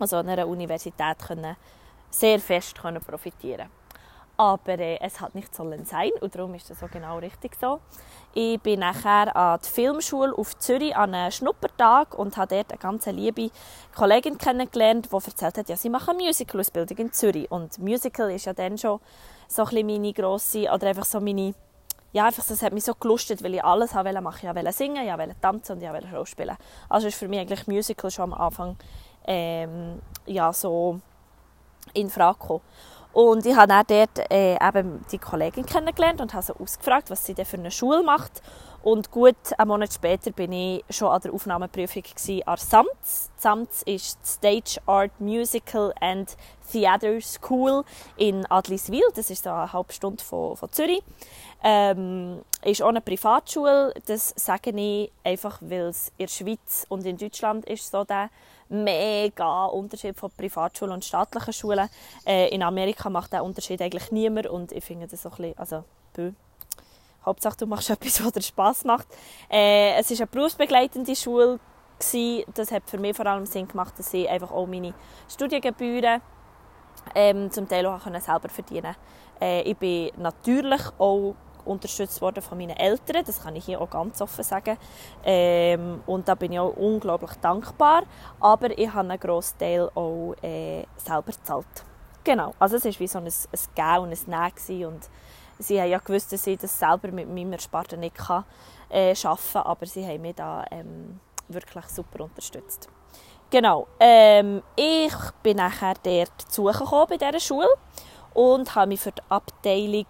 also 0.00 0.16
an 0.16 0.28
einer 0.28 0.48
Universität 0.48 1.18
können 1.18 1.56
sehr 2.10 2.40
fest 2.40 2.80
können 2.80 3.00
profitieren 3.00 3.68
aber 4.40 4.78
äh, 4.78 4.98
es 5.02 5.20
hat 5.20 5.34
nicht 5.34 5.54
sollen 5.54 5.84
sein 5.84 6.12
und 6.22 6.34
darum 6.34 6.54
ist 6.54 6.70
das 6.70 6.80
so 6.80 6.86
genau 6.90 7.18
richtig 7.18 7.54
so. 7.60 7.78
Ich 8.32 8.58
bin 8.60 8.80
nachher 8.80 9.36
an 9.36 9.60
die 9.62 9.68
Filmschule 9.68 10.32
auf 10.34 10.58
Zürich 10.58 10.96
an 10.96 11.14
einem 11.14 11.30
Schnuppertag 11.30 12.18
und 12.18 12.38
habe 12.38 12.54
dort 12.54 12.70
eine 12.70 12.78
ganz 12.78 13.04
liebe 13.04 13.50
Kollegin 13.94 14.38
kennengelernt, 14.38 15.08
die 15.12 15.14
erzählt 15.14 15.58
hat, 15.58 15.68
ja, 15.68 15.76
sie 15.76 15.90
machen 15.90 16.16
eine 16.16 16.24
Musical-Ausbildung 16.24 16.96
in 16.96 17.12
Zürich 17.12 17.50
und 17.50 17.78
Musical 17.80 18.30
ist 18.30 18.46
ja 18.46 18.54
dann 18.54 18.78
schon 18.78 18.98
so 19.46 19.66
ein 19.66 19.86
meine 19.86 20.14
grosse, 20.14 20.70
oder 20.72 20.86
einfach 20.86 21.04
so 21.04 21.20
meine, 21.20 21.54
ja, 22.14 22.24
einfach, 22.24 22.46
das 22.46 22.62
hat 22.62 22.72
mich 22.72 22.84
so 22.84 22.94
gelustet, 22.94 23.44
weil 23.44 23.56
ich 23.56 23.62
alles 23.62 23.94
wollte 23.94 24.22
machen. 24.22 24.48
Ich 24.48 24.54
wollte 24.54 24.72
singen, 24.72 25.06
ich 25.06 25.18
wollte 25.18 25.36
tanzen 25.38 25.72
und 25.72 25.82
ich 25.82 25.90
wollte 25.90 26.08
Schauspielen. 26.08 26.56
Also 26.88 27.08
ist 27.08 27.18
für 27.18 27.28
mich 27.28 27.40
eigentlich 27.40 27.66
Musical 27.66 28.10
schon 28.10 28.32
am 28.32 28.40
Anfang 28.40 28.78
ähm, 29.30 30.00
ja, 30.26 30.52
so 30.52 31.00
in 31.94 32.10
Frage 32.10 32.38
gekommen. 32.38 32.60
Und 33.12 33.46
ich 33.46 33.56
habe 33.56 33.68
dann 33.68 33.84
dort 33.86 34.30
äh, 34.30 34.54
eben 34.54 35.04
die 35.10 35.18
Kollegin 35.18 35.66
kennengelernt 35.66 36.20
und 36.20 36.34
habe 36.34 36.44
sie 36.44 36.54
ausgefragt, 36.54 37.10
was 37.10 37.24
sie 37.24 37.34
denn 37.34 37.44
für 37.44 37.56
eine 37.56 37.70
Schule 37.70 38.02
macht. 38.02 38.42
Und 38.82 39.10
gut 39.10 39.36
einen 39.58 39.68
Monat 39.68 39.92
später 39.92 40.30
bin 40.30 40.52
ich 40.52 40.84
schon 40.88 41.08
an 41.08 41.20
der 41.20 41.34
Aufnahmeprüfung 41.34 42.02
an 42.46 42.56
SAMTS. 42.56 43.30
SAMTS 43.36 43.82
ist 43.82 44.26
Stage 44.26 44.80
Art 44.86 45.12
Musical 45.20 45.92
and 46.00 46.34
Theatre 46.72 47.20
School 47.20 47.84
in 48.16 48.46
Adliswil. 48.46 49.02
Das 49.14 49.28
ist 49.28 49.44
so 49.44 49.50
eine 49.50 49.70
halbe 49.70 49.92
Stunde 49.92 50.24
von, 50.24 50.56
von 50.56 50.72
Zürich. 50.72 51.02
Ähm, 51.62 52.40
ist 52.64 52.80
auch 52.80 52.88
eine 52.88 53.02
Privatschule. 53.02 53.92
Das 54.06 54.32
sage 54.36 54.70
ich 54.70 55.12
einfach, 55.24 55.58
weil 55.60 55.88
es 55.88 56.08
in 56.16 56.24
der 56.24 56.28
Schweiz 56.28 56.86
und 56.88 57.04
in 57.04 57.18
Deutschland 57.18 57.66
ist 57.66 57.90
so 57.90 58.04
der 58.04 58.30
mega 58.70 59.66
Unterschied 59.66 60.16
von 60.16 60.30
Privatschulen 60.30 60.94
und 60.94 61.04
staatlichen 61.04 61.52
Schulen. 61.52 61.90
Äh, 62.24 62.48
in 62.54 62.62
Amerika 62.62 63.10
macht 63.10 63.34
der 63.34 63.44
Unterschied 63.44 63.82
eigentlich 63.82 64.10
niemand 64.10 64.46
und 64.46 64.72
ich 64.72 64.84
finde 64.84 65.06
das 65.06 65.20
so 65.20 65.28
ein 65.28 65.36
bisschen, 65.36 65.58
also. 65.58 65.84
Hauptsache 67.24 67.56
du 67.58 67.66
machst 67.66 67.90
etwas, 67.90 68.24
was 68.24 68.32
dir 68.32 68.42
Spass 68.42 68.84
macht. 68.84 69.08
Äh, 69.50 69.98
es 69.98 70.10
war 70.10 70.18
eine 70.18 70.26
berufsbegleitende 70.26 71.16
Schule. 71.16 71.58
Gewesen. 71.98 72.44
Das 72.54 72.72
hat 72.72 72.84
für 72.86 72.96
mich 72.96 73.14
vor 73.14 73.26
allem 73.26 73.44
Sinn 73.44 73.68
gemacht, 73.68 73.98
dass 73.98 74.14
ich 74.14 74.26
einfach 74.26 74.50
auch 74.50 74.66
meine 74.66 74.94
Studiengebühren 75.28 76.22
ähm, 77.14 77.50
zum 77.50 77.68
Teil 77.68 77.84
auch 77.86 78.02
selber 78.02 78.48
verdienen. 78.48 78.96
Äh, 79.40 79.62
ich 79.62 79.76
bin 79.76 80.10
natürlich 80.16 80.80
auch 80.98 81.34
unterstützt 81.64 82.20
worden 82.20 82.42
von 82.42 82.58
meinen 82.58 82.76
Eltern, 82.76 83.22
das 83.24 83.42
kann 83.42 83.54
ich 83.54 83.66
hier 83.66 83.80
auch 83.80 83.90
ganz 83.90 84.20
offen 84.20 84.42
sagen. 84.42 84.76
Ähm, 85.24 86.02
und 86.06 86.26
da 86.26 86.34
bin 86.34 86.52
ich 86.52 86.58
auch 86.58 86.74
unglaublich 86.76 87.32
dankbar. 87.40 88.04
Aber 88.40 88.76
ich 88.76 88.88
habe 88.88 89.08
einen 89.08 89.20
grossen 89.20 89.58
Teil 89.58 89.90
auch 89.94 90.34
äh, 90.42 90.84
selber 90.96 91.32
gezahlt. 91.32 91.66
Genau, 92.24 92.54
also 92.58 92.76
es 92.76 92.84
war 92.84 92.98
wie 92.98 93.06
so 93.06 93.18
ein, 93.18 93.26
ein 93.26 93.32
Gau 93.74 94.02
und 94.02 94.12
ein 94.12 94.18
Nein 94.26 94.52
sie 95.60 95.80
haben 95.80 95.90
ja 95.90 95.98
gewusst, 95.98 96.32
dass 96.32 96.46
ich 96.46 96.58
das 96.58 96.78
selber 96.78 97.10
mit 97.12 97.28
meinem 97.28 97.52
Ersparten 97.52 98.00
nicht 98.00 98.16
kann, 98.16 98.44
äh, 98.88 99.14
arbeiten 99.24 99.40
kann, 99.52 99.62
aber 99.62 99.86
sie 99.86 100.06
haben 100.06 100.22
mich 100.22 100.34
da 100.34 100.64
ähm, 100.70 101.20
wirklich 101.48 101.84
super 101.86 102.24
unterstützt. 102.24 102.88
Genau, 103.50 103.88
ähm, 103.98 104.62
ich 104.76 105.14
bin 105.42 105.56
nachher 105.56 105.94
dort 106.02 106.40
zugekommen 106.48 107.06
bei 107.08 107.16
dieser 107.16 107.40
Schule 107.40 107.68
und 108.32 108.74
habe 108.74 108.88
mich 108.88 109.00
für 109.00 109.12
die 109.12 109.22
Abteilung 109.28 110.06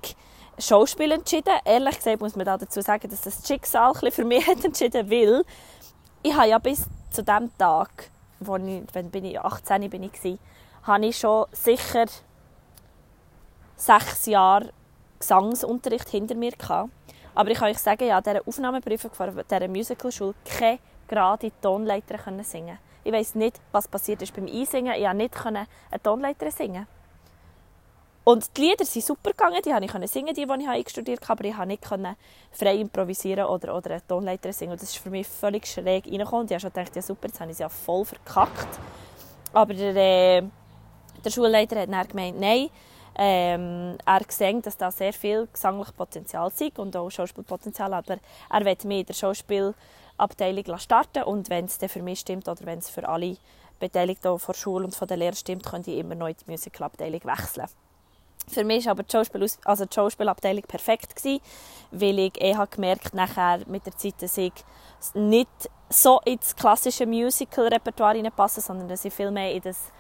Schauspiel 0.59 1.13
entschieden. 1.13 1.55
Ehrlich 1.65 1.97
gesagt 1.97 2.21
muss 2.21 2.37
man 2.37 2.45
da 2.45 2.59
dazu 2.59 2.83
sagen, 2.83 3.09
dass 3.09 3.23
das 3.23 3.47
Schicksal 3.47 3.95
für 4.11 4.25
mich 4.25 4.47
hat 4.47 4.65
entschieden 4.65 5.11
weil 5.11 5.43
ich 6.23 6.35
habe 6.35 6.49
ja 6.49 6.59
bis 6.59 6.85
zu 7.11 7.23
dem 7.23 7.51
Tag, 7.57 8.11
wo 8.41 8.57
ich, 8.57 8.83
wenn 8.93 9.11
bin 9.11 9.25
ich 9.25 9.41
18 9.41 9.89
bin 9.89 10.03
ich 10.03 10.23
war, 10.23 10.39
habe 10.83 11.07
ich 11.07 11.19
schon 11.19 11.47
sicher 11.53 12.05
sechs 13.77 14.27
Jahre 14.27 14.71
Gesangsunterricht 15.21 16.09
hinter 16.09 16.35
mir 16.35 16.53
gehabt. 16.53 16.91
Aber 17.35 17.51
ich 17.51 17.59
kann 17.59 17.71
euch 17.71 17.79
sagen, 17.79 18.09
ja, 18.09 18.21
dieser 18.21 18.47
Aufnahmeprüfung 18.47 19.13
von 19.13 19.45
dieser 19.49 19.69
Musicalschule 19.69 20.35
keine 20.45 20.81
gerade 21.07 21.53
Tonleiter 21.61 22.19
singen. 22.43 22.79
Ich 23.05 23.13
weiß 23.13 23.35
nicht, 23.37 23.61
was 23.73 23.89
passiert 23.89 24.23
ist 24.23 24.35
beim 24.35 24.47
Einsingen. 24.47 24.95
Ich 24.95 25.05
konnte 25.05 25.17
nicht 25.17 25.39
eine 25.91 26.03
Tonleiter 26.03 26.51
singen. 26.51 26.87
Und 28.23 28.57
die 28.57 28.61
Lieder 28.61 28.85
sind 28.85 29.05
super 29.05 29.31
gegangen, 29.31 29.61
die 29.65 29.71
konnte 29.71 30.05
ich 30.05 30.11
singen, 30.11 30.35
die, 30.35 30.47
die 30.47 30.63
ich 30.63 30.69
eingestudiert 30.69 31.29
habe, 31.29 31.49
aber 31.53 31.71
ich 31.73 31.81
konnte 31.81 32.09
nicht 32.09 32.17
frei 32.53 32.77
improvisieren 32.77 33.47
oder, 33.47 33.75
oder 33.77 33.93
eine 33.93 34.07
Tonleiter 34.07 34.53
singen. 34.53 34.73
Und 34.73 34.83
das 34.83 34.91
ist 34.91 34.99
für 34.99 35.11
mich 35.11 35.27
völlig 35.27 35.67
schräg 35.67 36.07
reingekommen. 36.07 36.43
Und 36.43 36.51
ich 36.51 36.55
habe 36.55 36.61
schon 36.61 36.73
gedacht, 36.73 36.95
ja 36.95 37.03
super, 37.03 37.29
jetzt 37.29 37.41
habe 37.41 37.51
ich 37.51 37.55
es 37.55 37.61
ja 37.61 37.69
voll 37.69 38.05
verkackt. 38.05 38.79
Aber 39.53 39.73
der, 39.75 39.97
äh, 39.97 40.43
der 41.25 41.31
Schulleiter 41.31 41.81
hat 41.81 41.91
dann 41.91 42.09
gemeint, 42.09 42.39
nein, 42.39 42.69
ähm, 43.23 43.99
er 44.07 44.21
sieht, 44.31 44.65
dass 44.65 44.79
da 44.79 44.91
sehr 44.91 45.13
viel 45.13 45.47
gesangliches 45.53 45.93
Potenzial 45.93 46.51
ist 46.59 46.79
und 46.79 46.97
auch 46.97 47.11
Schauspielpotenzial, 47.11 47.93
aber 47.93 48.17
er 48.49 48.65
will 48.65 48.77
mich 48.85 49.01
in 49.01 49.07
der 49.07 49.13
Schauspielabteilung 49.13 50.79
starten 50.79 51.25
und 51.25 51.51
wenn 51.51 51.67
es 51.67 51.77
für 51.77 52.03
mich 52.03 52.21
stimmt 52.21 52.49
oder 52.49 52.65
wenn 52.65 52.79
es 52.79 52.89
für 52.89 53.07
alle 53.07 53.37
Beteiligten 53.79 54.39
von 54.39 54.53
der 54.55 54.59
Schule 54.59 54.87
und 54.87 54.97
von 54.97 55.07
der 55.07 55.19
Lehre 55.19 55.37
stimmt, 55.37 55.67
können 55.67 55.85
ich 55.87 55.99
immer 55.99 56.15
noch 56.15 56.29
in 56.29 56.37
die 56.47 56.51
Musicalabteilung 56.51 57.21
wechseln. 57.25 57.67
Für 58.49 58.65
mich 58.65 58.87
war 58.87 58.93
aber 58.93 59.03
die, 59.03 59.13
Schauspiel 59.13 59.47
also 59.67 59.85
die 59.85 59.95
Schauspielabteilung 59.95 60.63
perfekt, 60.63 61.15
gewesen, 61.15 61.43
weil 61.91 62.19
ich 62.21 62.41
eh 62.41 62.57
gemerkt 62.71 63.13
nachher 63.13 63.61
mit 63.67 63.85
der 63.85 63.99
Zeit, 63.99 64.15
dass 64.21 64.39
ich 64.39 64.55
nicht 65.13 65.51
so 65.91 66.21
ins 66.25 66.57
klassische 66.57 67.05
Musical-Repertoire 67.05 68.31
passe, 68.31 68.63
sondern 68.63 68.89
dass 68.89 69.05
ich 69.05 69.13
viel 69.13 69.31
mehr 69.31 69.53
in 69.53 69.61
das 69.61 69.93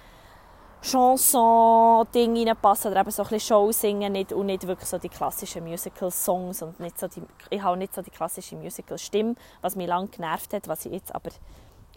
Chanson-Ding 0.83 2.47
reinpassen 2.47 2.91
oder 2.91 3.01
eben 3.01 3.11
so 3.11 3.23
ein 3.23 3.29
bisschen 3.29 3.57
Show 3.57 3.73
singen 3.73 4.13
nicht, 4.13 4.33
und 4.33 4.47
nicht 4.47 4.67
wirklich 4.67 4.89
so 4.89 4.99
die 4.99 5.09
klassischen 5.09 5.65
Musical-Songs 5.65 6.63
und 6.63 6.81
nicht 6.81 6.99
so 6.99 7.07
die, 7.07 7.23
ich 7.51 7.63
habe 7.63 7.77
nicht 7.77 7.95
so 7.95 8.03
die 8.03 8.11
klassische 8.11 8.57
Musical-Stimme, 8.57 9.35
was 9.61 9.77
mich 9.77 9.87
lange 9.87 10.09
genervt 10.09 10.53
hat, 10.55 10.69
was 10.69 10.87
ich 10.87 10.93
jetzt 10.93 11.15
aber 11.15 11.31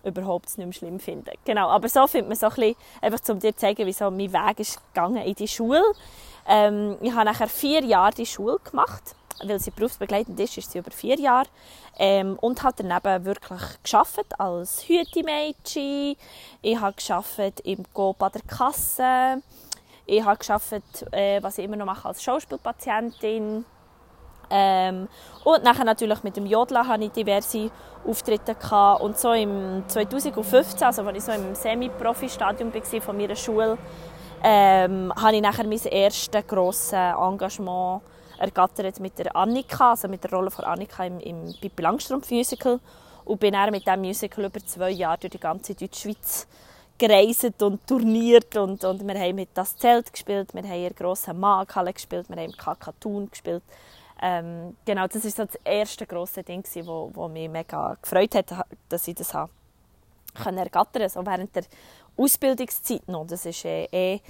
überhaupt 0.03 0.57
nicht 0.57 0.57
mehr 0.57 0.73
schlimm 0.73 0.99
finde. 0.99 1.31
Genau, 1.45 1.69
aber 1.69 1.87
so 1.87 2.07
findet 2.07 2.29
man 2.29 2.37
so 2.37 2.47
ein 2.47 2.55
bisschen, 2.55 2.75
einfach 3.01 3.19
um 3.29 3.39
dir 3.39 3.53
zu 3.55 3.61
zeigen, 3.61 3.85
wie 3.85 3.93
so 3.93 4.11
mein 4.11 4.33
Weg 4.33 4.59
ist 4.59 4.81
gegangen 4.93 5.23
in 5.23 5.35
die 5.35 5.47
Schule. 5.47 5.81
Ähm, 6.45 6.97
ich 7.01 7.13
habe 7.13 7.25
nachher 7.25 7.47
vier 7.47 7.83
Jahre 7.83 8.13
die 8.13 8.25
Schule 8.25 8.59
gemacht 8.59 9.15
weil 9.43 9.59
sie 9.59 9.71
berufsbegleitend 9.71 10.39
ist, 10.39 10.57
ist 10.57 10.71
sie 10.71 10.79
über 10.79 10.91
vier 10.91 11.19
Jahre. 11.19 11.47
Ähm, 11.97 12.37
und 12.41 12.63
habe 12.63 12.83
daneben 12.83 13.25
wirklich 13.25 13.61
geschafft 13.81 14.39
als 14.39 14.87
Hütemädchen. 14.87 16.15
Ich 16.61 16.79
habe 16.79 16.93
geschafft 16.93 17.59
im 17.63 17.83
Coop 17.93 18.21
an 18.21 18.31
der 18.33 18.41
Kasse. 18.41 19.41
Ich 20.05 20.23
habe 20.23 20.37
geschafft, 20.37 20.73
äh, 21.11 21.41
was 21.41 21.57
ich 21.57 21.65
immer 21.65 21.77
noch 21.77 21.85
mache, 21.85 22.07
als 22.07 22.21
Schauspielpatientin. 22.23 23.65
Ähm, 24.49 25.07
und 25.43 25.63
nachher 25.63 25.85
natürlich 25.85 26.21
mit 26.23 26.35
dem 26.35 26.45
Jodler 26.45 26.87
hatte 26.87 27.05
ich 27.05 27.11
diverse 27.11 27.71
Auftritte 28.05 28.55
gehabt. 28.55 29.01
Und 29.01 29.17
so 29.17 29.33
im 29.33 29.83
2015, 29.87 30.83
also 30.83 31.03
als 31.03 31.17
ich 31.17 31.23
so 31.23 31.31
im 31.31 31.55
Semi-Profi-Stadium 31.55 32.73
war 32.73 33.01
von 33.01 33.17
meiner 33.17 33.35
Schule, 33.35 33.77
ähm, 34.43 35.13
habe 35.15 35.35
ich 35.37 35.41
nachher 35.41 35.65
mein 35.65 35.79
erstes 35.79 36.45
grosses 36.45 36.93
Engagement 36.93 38.01
ergattert 38.37 38.99
mit 38.99 39.17
der 39.19 39.35
Annika, 39.35 39.91
also 39.91 40.07
mit 40.07 40.23
der 40.23 40.31
Rolle 40.31 40.51
von 40.51 40.65
Annika 40.65 41.05
im, 41.05 41.19
im 41.19 41.53
Pippi 41.59 41.81
Langstrumpf 41.81 42.31
Musical 42.31 42.79
und 43.25 43.39
bin 43.39 43.53
dann 43.53 43.71
mit 43.71 43.85
diesem 43.85 44.01
Musical 44.01 44.45
über 44.45 44.59
zwei 44.65 44.91
Jahre 44.91 45.19
durch 45.19 45.31
die 45.31 45.39
ganze 45.39 45.75
Deutschschweiz 45.75 46.47
gereist 46.97 47.61
und 47.61 47.85
turniert 47.87 48.55
und, 48.55 48.83
und 48.83 49.07
wir 49.07 49.19
haben 49.19 49.35
mit 49.35 49.49
das 49.53 49.75
Zelt 49.77 50.11
gespielt, 50.11 50.53
wir 50.53 50.63
haben 50.63 50.85
in 50.85 50.95
grossen 50.95 51.39
Markhalle 51.39 51.93
gespielt, 51.93 52.29
wir 52.29 52.37
haben 52.37 52.51
im 52.51 52.57
Kakatun 52.57 53.29
gespielt. 53.29 53.63
Ähm, 54.21 54.77
genau, 54.85 55.07
das 55.07 55.23
war 55.23 55.31
so 55.31 55.45
das 55.45 55.55
erste 55.65 56.05
grosse 56.05 56.43
Ding, 56.43 56.63
das 56.63 56.87
wo, 56.87 57.11
wo 57.13 57.27
mich 57.27 57.49
mega 57.49 57.97
gefreut 58.01 58.35
hat, 58.35 58.53
dass 58.87 59.07
ich 59.07 59.15
das 59.15 59.33
habe 59.33 59.51
ergattern, 60.45 61.09
so 61.09 61.25
während 61.25 61.55
der 61.55 61.63
Ausbildungszeit 62.17 63.07
noch. 63.07 63.27
Das 63.27 63.45
ist 63.45 63.65
äh, 63.65 63.85
eh 63.91 64.21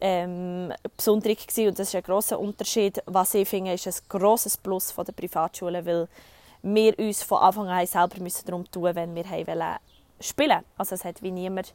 ähm, 0.00 0.72
besonders 0.96 1.46
gewesen. 1.46 1.68
und 1.68 1.78
das 1.78 1.88
ist 1.88 1.94
ein 1.94 2.02
großer 2.02 2.38
Unterschied. 2.38 3.02
Was 3.06 3.34
ich 3.34 3.48
finde, 3.48 3.72
ist 3.72 3.86
ein 3.86 3.94
grosses 4.08 4.56
Plus 4.56 4.90
von 4.90 5.04
der 5.04 5.12
Privatschule, 5.12 5.84
weil 5.84 6.08
wir 6.62 6.98
uns 6.98 7.22
von 7.22 7.38
Anfang 7.38 7.68
an 7.68 7.86
selber 7.86 8.20
müssen 8.20 8.46
darum 8.46 8.70
tun, 8.70 8.94
wenn 8.94 9.14
wir 9.14 9.24
wollen 9.24 9.76
spielen. 10.20 10.60
Also 10.76 10.94
es 10.94 11.04
hat 11.04 11.22
wie 11.22 11.30
niemand 11.30 11.74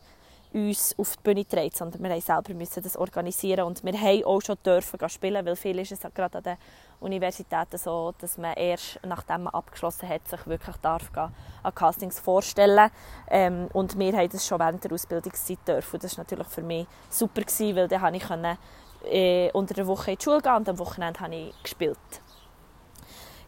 uns 0.53 0.95
auf 0.97 1.17
die 1.17 1.23
Bühne 1.23 1.47
trägt, 1.47 1.75
sondern 1.75 2.01
wir 2.01 2.09
mussten 2.09 2.33
selber 2.33 2.53
müssen 2.53 2.83
das 2.83 2.95
organisieren 2.95 3.65
und 3.65 3.83
wir 3.83 3.99
haben 3.99 4.23
auch 4.23 4.41
schon 4.41 4.57
dürfen 4.65 5.09
spielen, 5.09 5.45
weil 5.45 5.55
viel 5.55 5.79
ist 5.79 5.91
es 5.91 5.99
gerade 6.13 6.37
an 6.37 6.43
den 6.43 6.57
Universitäten 6.99 7.77
so, 7.77 8.13
dass 8.19 8.37
man 8.37 8.53
erst 8.53 8.99
nachdem 9.05 9.43
man 9.43 9.53
abgeschlossen 9.53 10.09
hat, 10.09 10.27
sich 10.27 10.45
wirklich 10.47 10.75
darf 10.77 11.09
an 11.15 11.75
Castings 11.75 12.19
vorstellen 12.19 12.89
ähm, 13.29 13.67
und 13.73 13.97
wir 13.97 14.13
haben 14.13 14.29
das 14.29 14.45
schon 14.45 14.59
während 14.59 14.83
der 14.83 14.91
Ausbildungszeit 14.91 15.67
dürfen. 15.67 15.99
Das 15.99 16.17
war 16.17 16.23
natürlich 16.23 16.47
für 16.47 16.61
mich 16.61 16.87
super, 17.09 17.41
gewesen, 17.41 17.75
weil 17.75 17.87
dann 17.87 18.01
konnte 18.01 18.57
ich 19.03 19.11
äh, 19.11 19.51
unter 19.51 19.73
der 19.73 19.87
Woche 19.87 20.11
in 20.11 20.17
die 20.17 20.23
Schule 20.23 20.41
gehen 20.41 20.55
und 20.55 20.69
am 20.69 20.79
Wochenende 20.79 21.19
habe 21.19 21.35
ich 21.35 21.63
gespielt. 21.63 21.97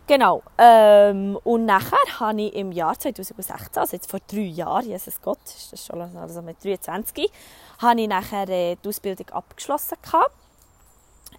Genau. 0.08 0.42
Ähm, 0.58 1.38
und 1.44 1.66
nachher 1.66 1.98
habe 2.20 2.42
ich 2.42 2.56
im 2.56 2.72
Jahr 2.72 2.98
2016, 2.98 3.77
also 3.77 3.96
jetzt 3.96 4.10
vor 4.10 4.22
drei 4.25 4.39
Jahren, 4.39 4.88
Jesus 4.88 5.22
Gott, 5.22 5.39
ist 5.44 5.74
das 5.74 5.86
schon 5.86 6.00
also 6.16 6.42
mit 6.42 6.63
23, 6.63 7.30
habe 7.80 8.01
ich 8.01 8.08
nachher 8.08 8.48
äh, 8.48 8.77
die 8.82 8.88
Ausbildung 8.88 9.30
abgeschlossen 9.32 9.98
gehabt. 10.01 10.37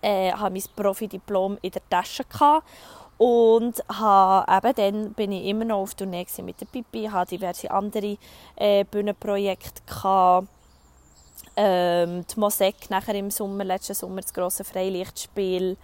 Äh, 0.01 0.33
habe 0.33 0.55
mein 0.55 0.63
Profidiplom 0.77 1.59
in 1.63 1.73
der 1.73 1.83
Tasche 1.89 2.25
gehabt 2.25 2.67
und 3.19 3.83
habe, 3.89 4.69
eben 4.69 4.75
dann 4.77 5.13
bin 5.15 5.33
ich 5.33 5.47
immer 5.47 5.65
noch 5.65 5.79
auf 5.79 5.95
Tournee 5.95 6.27
mit 6.43 6.61
der 6.61 6.67
Pipi, 6.67 7.07
habe 7.07 7.29
diverse 7.29 7.71
andere 7.71 8.17
äh, 8.57 8.85
Bühnenprojekte 8.85 9.83
gehabt. 9.87 10.49
Ähm, 11.57 12.25
die 12.33 12.39
Mosek 12.39 12.89
nachher 12.91 13.17
im 13.17 13.33
Sommer, 13.33 13.65
letzten 13.65 13.95
Sommer 13.95 14.21
das 14.21 14.33
grosse 14.33 14.63
Freilichtspiel 14.63 15.77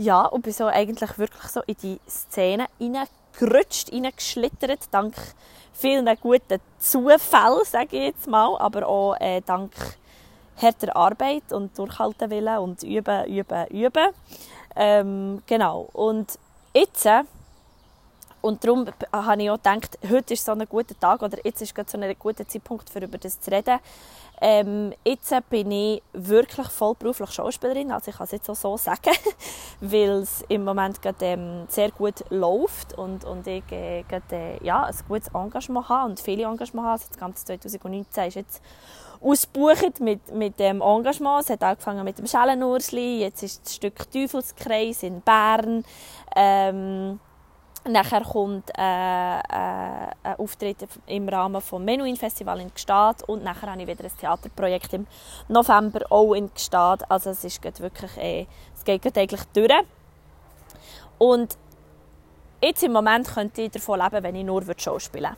ja, 0.00 0.24
und 0.24 0.42
bin 0.42 0.52
so 0.52 0.66
eigentlich 0.66 1.18
wirklich 1.18 1.42
so 1.42 1.60
in 1.66 1.76
die 1.82 2.00
Szene 2.08 2.66
reingerutscht, 2.80 3.92
reingeschlittert, 3.92 4.88
dank 4.90 5.14
vielen 5.74 6.08
guten 6.20 6.58
Zufällen, 6.78 7.64
sage 7.64 7.96
ich 7.96 8.02
jetzt 8.04 8.26
mal, 8.26 8.56
aber 8.58 8.88
auch 8.88 9.14
äh, 9.20 9.42
dank 9.42 9.72
harter 10.60 10.94
Arbeit 10.96 11.52
und 11.52 11.76
Durchhaltewillen 11.78 12.58
und 12.58 12.82
üben, 12.82 13.26
üben, 13.26 13.66
üben. 13.68 14.08
Ähm, 14.76 15.42
genau. 15.46 15.88
Und 15.92 16.38
jetzt, 16.74 17.08
und 18.40 18.64
darum 18.64 18.86
habe 19.12 19.42
ich 19.42 19.50
auch 19.50 19.56
gedacht, 19.56 19.98
heute 20.08 20.34
ist 20.34 20.44
so 20.44 20.52
ein 20.52 20.66
guter 20.68 20.98
Tag 20.98 21.22
oder 21.22 21.38
jetzt 21.44 21.62
ist 21.62 21.74
so 21.76 21.98
ein 21.98 22.14
guter 22.18 22.46
Zeitpunkt, 22.46 22.88
für 22.88 23.00
über 23.00 23.18
das 23.18 23.40
zu 23.40 23.50
reden. 23.50 23.78
Ähm, 24.42 24.94
jetzt 25.04 25.34
bin 25.50 25.70
ich 25.70 26.02
wirklich 26.14 26.66
vollberuflich 26.68 27.30
Schauspielerin, 27.30 27.92
also 27.92 28.10
ich 28.10 28.16
kann 28.16 28.24
es 28.24 28.30
jetzt 28.30 28.48
auch 28.48 28.56
so 28.56 28.74
sagen, 28.78 29.14
weil 29.82 30.22
es 30.22 30.42
im 30.48 30.64
Moment 30.64 31.02
gerade, 31.02 31.26
ähm, 31.26 31.66
sehr 31.68 31.90
gut 31.90 32.24
läuft 32.30 32.96
und, 32.96 33.26
und 33.26 33.46
ich 33.46 33.70
äh, 33.70 34.02
gerade, 34.08 34.34
äh, 34.34 34.64
ja, 34.64 34.84
ein 34.84 34.94
gutes 35.06 35.28
Engagement 35.34 35.90
habe 35.90 36.08
und 36.08 36.20
viele 36.20 36.44
Engagement 36.44 36.86
habe. 36.86 36.92
Also 36.92 37.08
das 37.08 37.18
ganze 37.18 37.44
2019 37.44 38.28
ist 38.28 38.34
jetzt 38.34 38.62
ausgebucht 39.20 40.00
mit, 40.00 40.34
mit 40.34 40.58
dem 40.58 40.80
Engagement. 40.80 41.44
Es 41.44 41.50
hat 41.50 41.62
angefangen 41.62 42.04
mit 42.04 42.18
dem 42.18 42.26
Schellenursli, 42.26 43.20
jetzt 43.20 43.42
ist 43.42 43.64
das 43.64 43.74
Stück 43.74 44.10
Teufelskreis 44.10 45.02
in 45.02 45.20
Bern. 45.20 45.84
Ähm, 46.34 47.20
Nachher 47.88 48.22
kommt 48.22 48.68
äh, 48.76 48.82
äh, 48.82 49.42
ein 50.22 50.36
Auftritt 50.36 50.86
im 51.06 51.28
Rahmen 51.30 51.54
des 51.54 51.72
Menuhin 51.72 52.16
Festival 52.16 52.60
in 52.60 52.72
Gstaad 52.74 53.22
und 53.26 53.42
nachher 53.42 53.70
habe 53.70 53.80
ich 53.80 53.88
wieder 53.88 54.04
ein 54.04 54.10
Theaterprojekt 54.20 54.92
im 54.92 55.06
November 55.48 56.00
auch 56.10 56.34
in 56.34 56.52
Gstaad. 56.52 57.10
Also 57.10 57.30
es 57.30 57.42
ist 57.42 57.62
wirklich, 57.80 58.16
äh, 58.18 58.46
es 58.76 58.84
geht 58.84 59.16
eigentlich 59.16 59.44
durch. 59.54 59.72
Und 61.16 61.56
jetzt 62.62 62.82
im 62.82 62.92
Moment 62.92 63.28
könnte 63.28 63.62
ich 63.62 63.70
davon 63.70 63.98
leben, 63.98 64.22
wenn 64.22 64.34
ich 64.34 64.44
nur 64.44 64.62
Show 64.76 64.98
spielen 64.98 65.30
würde. 65.30 65.36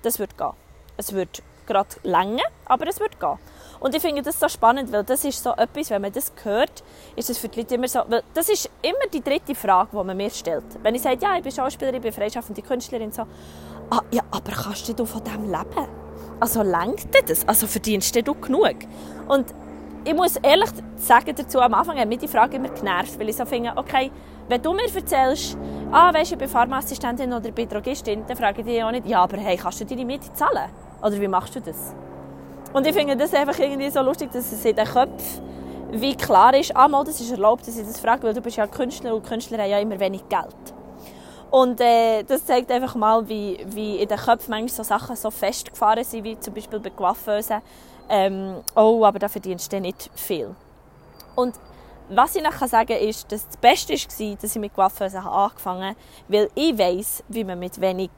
Das 0.00 0.18
würde 0.18 0.34
gehen. 0.36 0.52
Es 0.96 1.12
würde 1.12 1.42
gerade 1.66 1.96
länger, 2.02 2.44
aber 2.66 2.86
es 2.88 3.00
würde 3.00 3.16
gehen. 3.18 3.38
Und 3.80 3.94
ich 3.94 4.02
finde 4.02 4.22
das 4.22 4.38
so 4.40 4.48
spannend, 4.48 4.92
weil 4.92 5.04
das 5.04 5.24
ist 5.24 5.42
so 5.42 5.50
etwas, 5.50 5.90
wenn 5.90 6.02
man 6.02 6.12
das 6.12 6.32
hört, 6.42 6.82
ist 7.16 7.28
das 7.28 7.38
für 7.38 7.48
die 7.48 7.60
Leute 7.60 7.74
immer 7.74 7.88
so, 7.88 8.00
weil 8.08 8.22
das 8.32 8.48
ist 8.48 8.70
immer 8.82 9.06
die 9.12 9.22
dritte 9.22 9.54
Frage, 9.54 9.90
die 9.92 10.04
man 10.04 10.16
mir 10.16 10.30
stellt. 10.30 10.64
Wenn 10.82 10.94
ich 10.94 11.02
sage, 11.02 11.18
ja, 11.20 11.36
ich 11.36 11.42
bin 11.42 11.52
Schauspielerin, 11.52 11.96
ich 11.96 12.02
bin 12.02 12.12
freischaffende 12.12 12.62
Künstlerin, 12.62 13.12
so, 13.12 13.22
ah, 13.90 14.00
ja, 14.10 14.22
aber 14.30 14.52
kannst 14.52 14.88
du 14.98 15.04
von 15.04 15.22
dem 15.24 15.50
leben? 15.50 15.88
Also 16.40 16.62
lenkt 16.62 17.14
dir 17.14 17.22
das? 17.26 17.46
Also 17.46 17.66
verdienst 17.66 18.14
du 18.14 18.34
genug? 18.34 18.76
Und 19.28 19.54
ich 20.04 20.14
muss 20.14 20.36
ehrlich 20.36 20.70
sagen 20.96 21.34
dazu, 21.34 21.60
am 21.60 21.74
Anfang 21.74 21.98
hat 21.98 22.08
mich 22.08 22.18
die 22.18 22.28
Frage 22.28 22.56
immer 22.56 22.68
genervt, 22.68 23.18
weil 23.18 23.28
ich 23.28 23.36
so 23.36 23.46
finde, 23.46 23.72
okay, 23.76 24.10
wenn 24.48 24.60
du 24.60 24.74
mir 24.74 24.94
erzählst, 24.94 25.56
ah, 25.90 26.12
weißt 26.12 26.32
ich 26.32 26.38
bin 26.38 26.48
Pharmaassistentin 26.48 27.32
oder 27.32 27.48
ich 27.48 27.54
bin 27.54 27.68
Drogistin, 27.68 28.24
dann 28.26 28.36
frage 28.36 28.60
ich 28.60 28.66
dich 28.66 28.82
auch 28.82 28.90
nicht, 28.90 29.06
ja, 29.06 29.22
aber 29.22 29.38
hey, 29.38 29.56
kannst 29.56 29.80
du 29.80 29.86
deine 29.86 30.04
Miete 30.04 30.32
zahlen? 30.34 30.70
Oder 31.00 31.20
wie 31.20 31.28
machst 31.28 31.54
du 31.54 31.60
das? 31.60 31.94
Und 32.74 32.86
ich 32.86 32.92
finde 32.92 33.16
das 33.16 33.32
einfach 33.32 33.58
irgendwie 33.58 33.88
so 33.88 34.02
lustig, 34.02 34.32
dass 34.32 34.52
es 34.52 34.64
in 34.64 34.76
den 34.76 34.84
Köpfen 34.84 35.54
wie 35.92 36.16
klar 36.16 36.52
ist, 36.54 36.74
ah, 36.74 36.88
mal, 36.88 37.04
das 37.04 37.20
ist 37.20 37.30
erlaubt, 37.30 37.68
dass 37.68 37.78
ich 37.78 37.86
das 37.86 38.00
frage, 38.00 38.24
weil 38.24 38.34
du 38.34 38.40
bist 38.40 38.56
ja 38.56 38.66
Künstler 38.66 39.14
und 39.14 39.24
Künstler 39.24 39.58
haben 39.58 39.70
ja 39.70 39.78
immer 39.78 40.00
wenig 40.00 40.28
Geld. 40.28 40.56
Und 41.52 41.80
äh, 41.80 42.24
das 42.24 42.44
zeigt 42.44 42.72
einfach 42.72 42.96
mal, 42.96 43.28
wie, 43.28 43.64
wie 43.68 43.98
in 43.98 44.08
den 44.08 44.18
Köpfen 44.18 44.50
manchmal 44.50 44.68
so 44.68 44.82
Sachen 44.82 45.14
so 45.14 45.30
festgefahren 45.30 46.02
sind, 46.02 46.24
wie 46.24 46.38
zum 46.40 46.52
Beispiel 46.52 46.80
bei 46.80 46.90
Coiffeusen. 46.90 47.62
Ähm, 48.08 48.56
oh, 48.74 49.04
aber 49.04 49.20
da 49.20 49.28
verdienst 49.28 49.72
du 49.72 49.80
nicht 49.80 50.10
viel. 50.16 50.56
Und 51.36 51.54
was 52.08 52.34
ich 52.34 52.42
noch 52.42 52.54
sagen 52.66 52.88
kann, 52.88 52.98
ist, 52.98 53.30
dass 53.30 53.46
das 53.46 53.56
Beste 53.56 53.92
war, 53.92 54.36
dass 54.36 54.56
ich 54.56 54.60
mit 54.60 54.74
Coiffeusen 54.74 55.20
angefangen 55.20 55.90
habe, 55.90 55.96
weil 56.26 56.50
ich 56.56 56.76
weiß, 56.76 57.22
wie 57.28 57.44
man 57.44 57.60
mit 57.60 57.80
wenig 57.80 58.10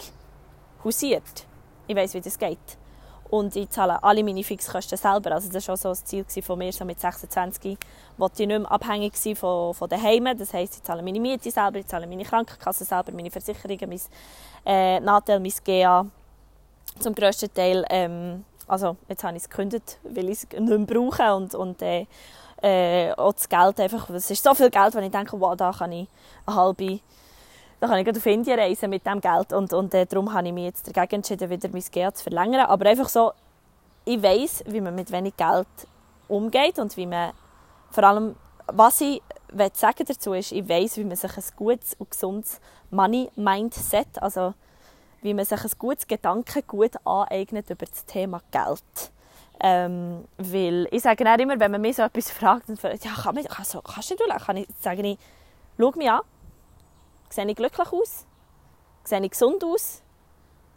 hausiert. 0.83 1.47
Ich 1.87 1.95
weiß, 1.95 2.15
wie 2.15 2.21
das 2.23 2.39
geht. 2.39 2.79
Und 3.31 3.57
ich 3.57 3.71
zahle 3.71 4.03
alle 4.03 4.23
meine 4.23 4.45
Fixkosten 4.45 4.97
selber. 4.97 5.33
Also 5.33 5.51
das 5.51 5.67
war 5.67 5.75
auch 5.75 5.79
so 5.79 5.89
das 5.89 6.05
Ziel 6.05 6.25
von 6.43 6.59
mir, 6.59 6.73
so 6.73 6.85
mit 6.85 7.01
26 7.01 7.77
wollte 8.17 8.43
ich 8.43 8.49
nicht 8.49 8.59
mehr 8.59 8.71
abhängig 8.71 9.17
sein 9.17 9.37
von, 9.37 9.75
von 9.75 9.91
Heimen. 9.91 10.39
Das 10.39 10.53
heisst, 10.53 10.77
ich 10.77 10.83
zahle 10.83 11.03
meine 11.03 11.21
Miete 11.21 11.51
selber, 11.51 11.79
ich 11.79 11.87
zahle 11.87 12.07
meine 12.07 12.25
Krankenkasse 12.25 12.85
selber, 12.85 13.13
meine 13.13 13.31
Versicherungen, 13.31 13.89
mein 13.89 14.01
äh, 14.65 15.01
Nachteil, 15.01 15.41
mein 15.41 15.53
GA 15.65 16.07
zum 17.01 17.15
grössten 17.15 17.53
Teil. 17.53 17.85
Ähm, 17.91 18.45
also 18.67 18.97
jetzt 19.09 19.23
habe 19.25 19.37
ich 19.37 19.43
es 19.43 19.49
gekündigt, 19.49 19.99
weil 20.05 20.29
ich 20.29 20.43
es 20.43 20.49
nicht 20.51 20.61
mehr 20.61 20.79
brauche 20.79 21.35
und, 21.35 21.55
und 21.55 21.83
äh, 21.83 22.07
äh, 22.63 23.13
auch 23.13 23.33
das 23.33 23.49
Geld 23.49 23.81
einfach, 23.81 24.09
es 24.11 24.31
ist 24.31 24.43
so 24.43 24.55
viel 24.55 24.71
Geld, 24.71 24.95
wenn 24.95 25.05
ich 25.05 25.11
denke, 25.11 25.39
wow, 25.39 25.57
da 25.57 25.73
kann 25.73 25.93
ich 25.93 26.09
eine 26.47 26.57
halbe 26.57 27.01
da 27.81 27.89
kann 27.89 27.99
ich 27.99 28.09
auf 28.09 28.27
Indien 28.27 28.59
reisen 28.59 28.91
mit 28.91 29.05
dem 29.05 29.21
Geld 29.21 29.53
und, 29.53 29.73
und 29.73 29.93
äh, 29.93 30.07
darum 30.07 30.33
habe 30.33 30.47
ich 30.47 30.55
mich 30.55 30.65
jetzt 30.65 30.97
dagegen 30.97 31.17
entschieden, 31.17 31.51
wieder 31.51 31.69
mein 31.71 31.85
Geld 31.91 32.17
zu 32.17 32.25
verlängern. 32.25 32.67
Aber 32.67 32.89
einfach 32.89 33.09
so, 33.09 33.33
ich 34.05 34.23
weiß, 34.23 34.65
wie 34.69 34.81
man 34.81 34.95
mit 34.95 35.11
wenig 35.13 35.37
Geld 35.37 35.67
umgeht 36.29 36.79
und 36.79 36.97
wie 36.97 37.07
man, 37.07 37.33
vor 37.91 38.05
allem, 38.05 38.37
was 38.67 39.01
ich 39.01 39.23
sagen 39.75 40.05
dazu 40.07 40.33
ist, 40.33 40.53
ich 40.53 40.69
weiß, 40.69 40.97
wie 40.97 41.05
man 41.05 41.17
sich 41.17 41.37
ein 41.37 41.45
gutes 41.57 41.95
und 41.95 42.11
gesundes 42.11 42.61
Money-Mindset, 42.91 44.23
also 44.23 44.55
wie 45.23 45.35
man 45.35 45.45
sich 45.45 45.63
ein 45.63 45.71
gutes 45.79 46.07
Gedankengut 46.07 46.93
aneignet 47.05 47.69
über 47.71 47.87
das 47.87 48.05
Thema 48.05 48.41
Geld. 48.51 49.13
Ähm, 49.59 50.25
weil 50.37 50.87
ich 50.91 51.03
sage 51.03 51.25
dann 51.25 51.41
immer, 51.41 51.59
wenn 51.59 51.71
man 51.71 51.81
mich 51.81 51.97
so 51.97 52.03
etwas 52.03 52.31
fragt, 52.31 52.69
dann 52.69 52.77
fragt, 52.77 53.05
ja, 53.05 53.13
kann 53.13 53.35
man, 53.35 53.45
kann 53.45 53.65
so, 53.65 53.81
kannst 53.81 54.11
du 54.11 54.15
nicht, 54.15 54.47
kann 54.47 54.57
ich 54.59 54.69
sagen, 54.81 55.17
schau 55.79 55.93
mich 55.97 56.11
an, 56.11 56.21
Sehe 57.29 57.47
ich 57.47 57.57
glücklich 57.57 57.93
aus? 57.93 58.27
Sehe 59.05 59.21
ich 59.21 59.31
gesund 59.31 59.65
aus? 59.65 60.03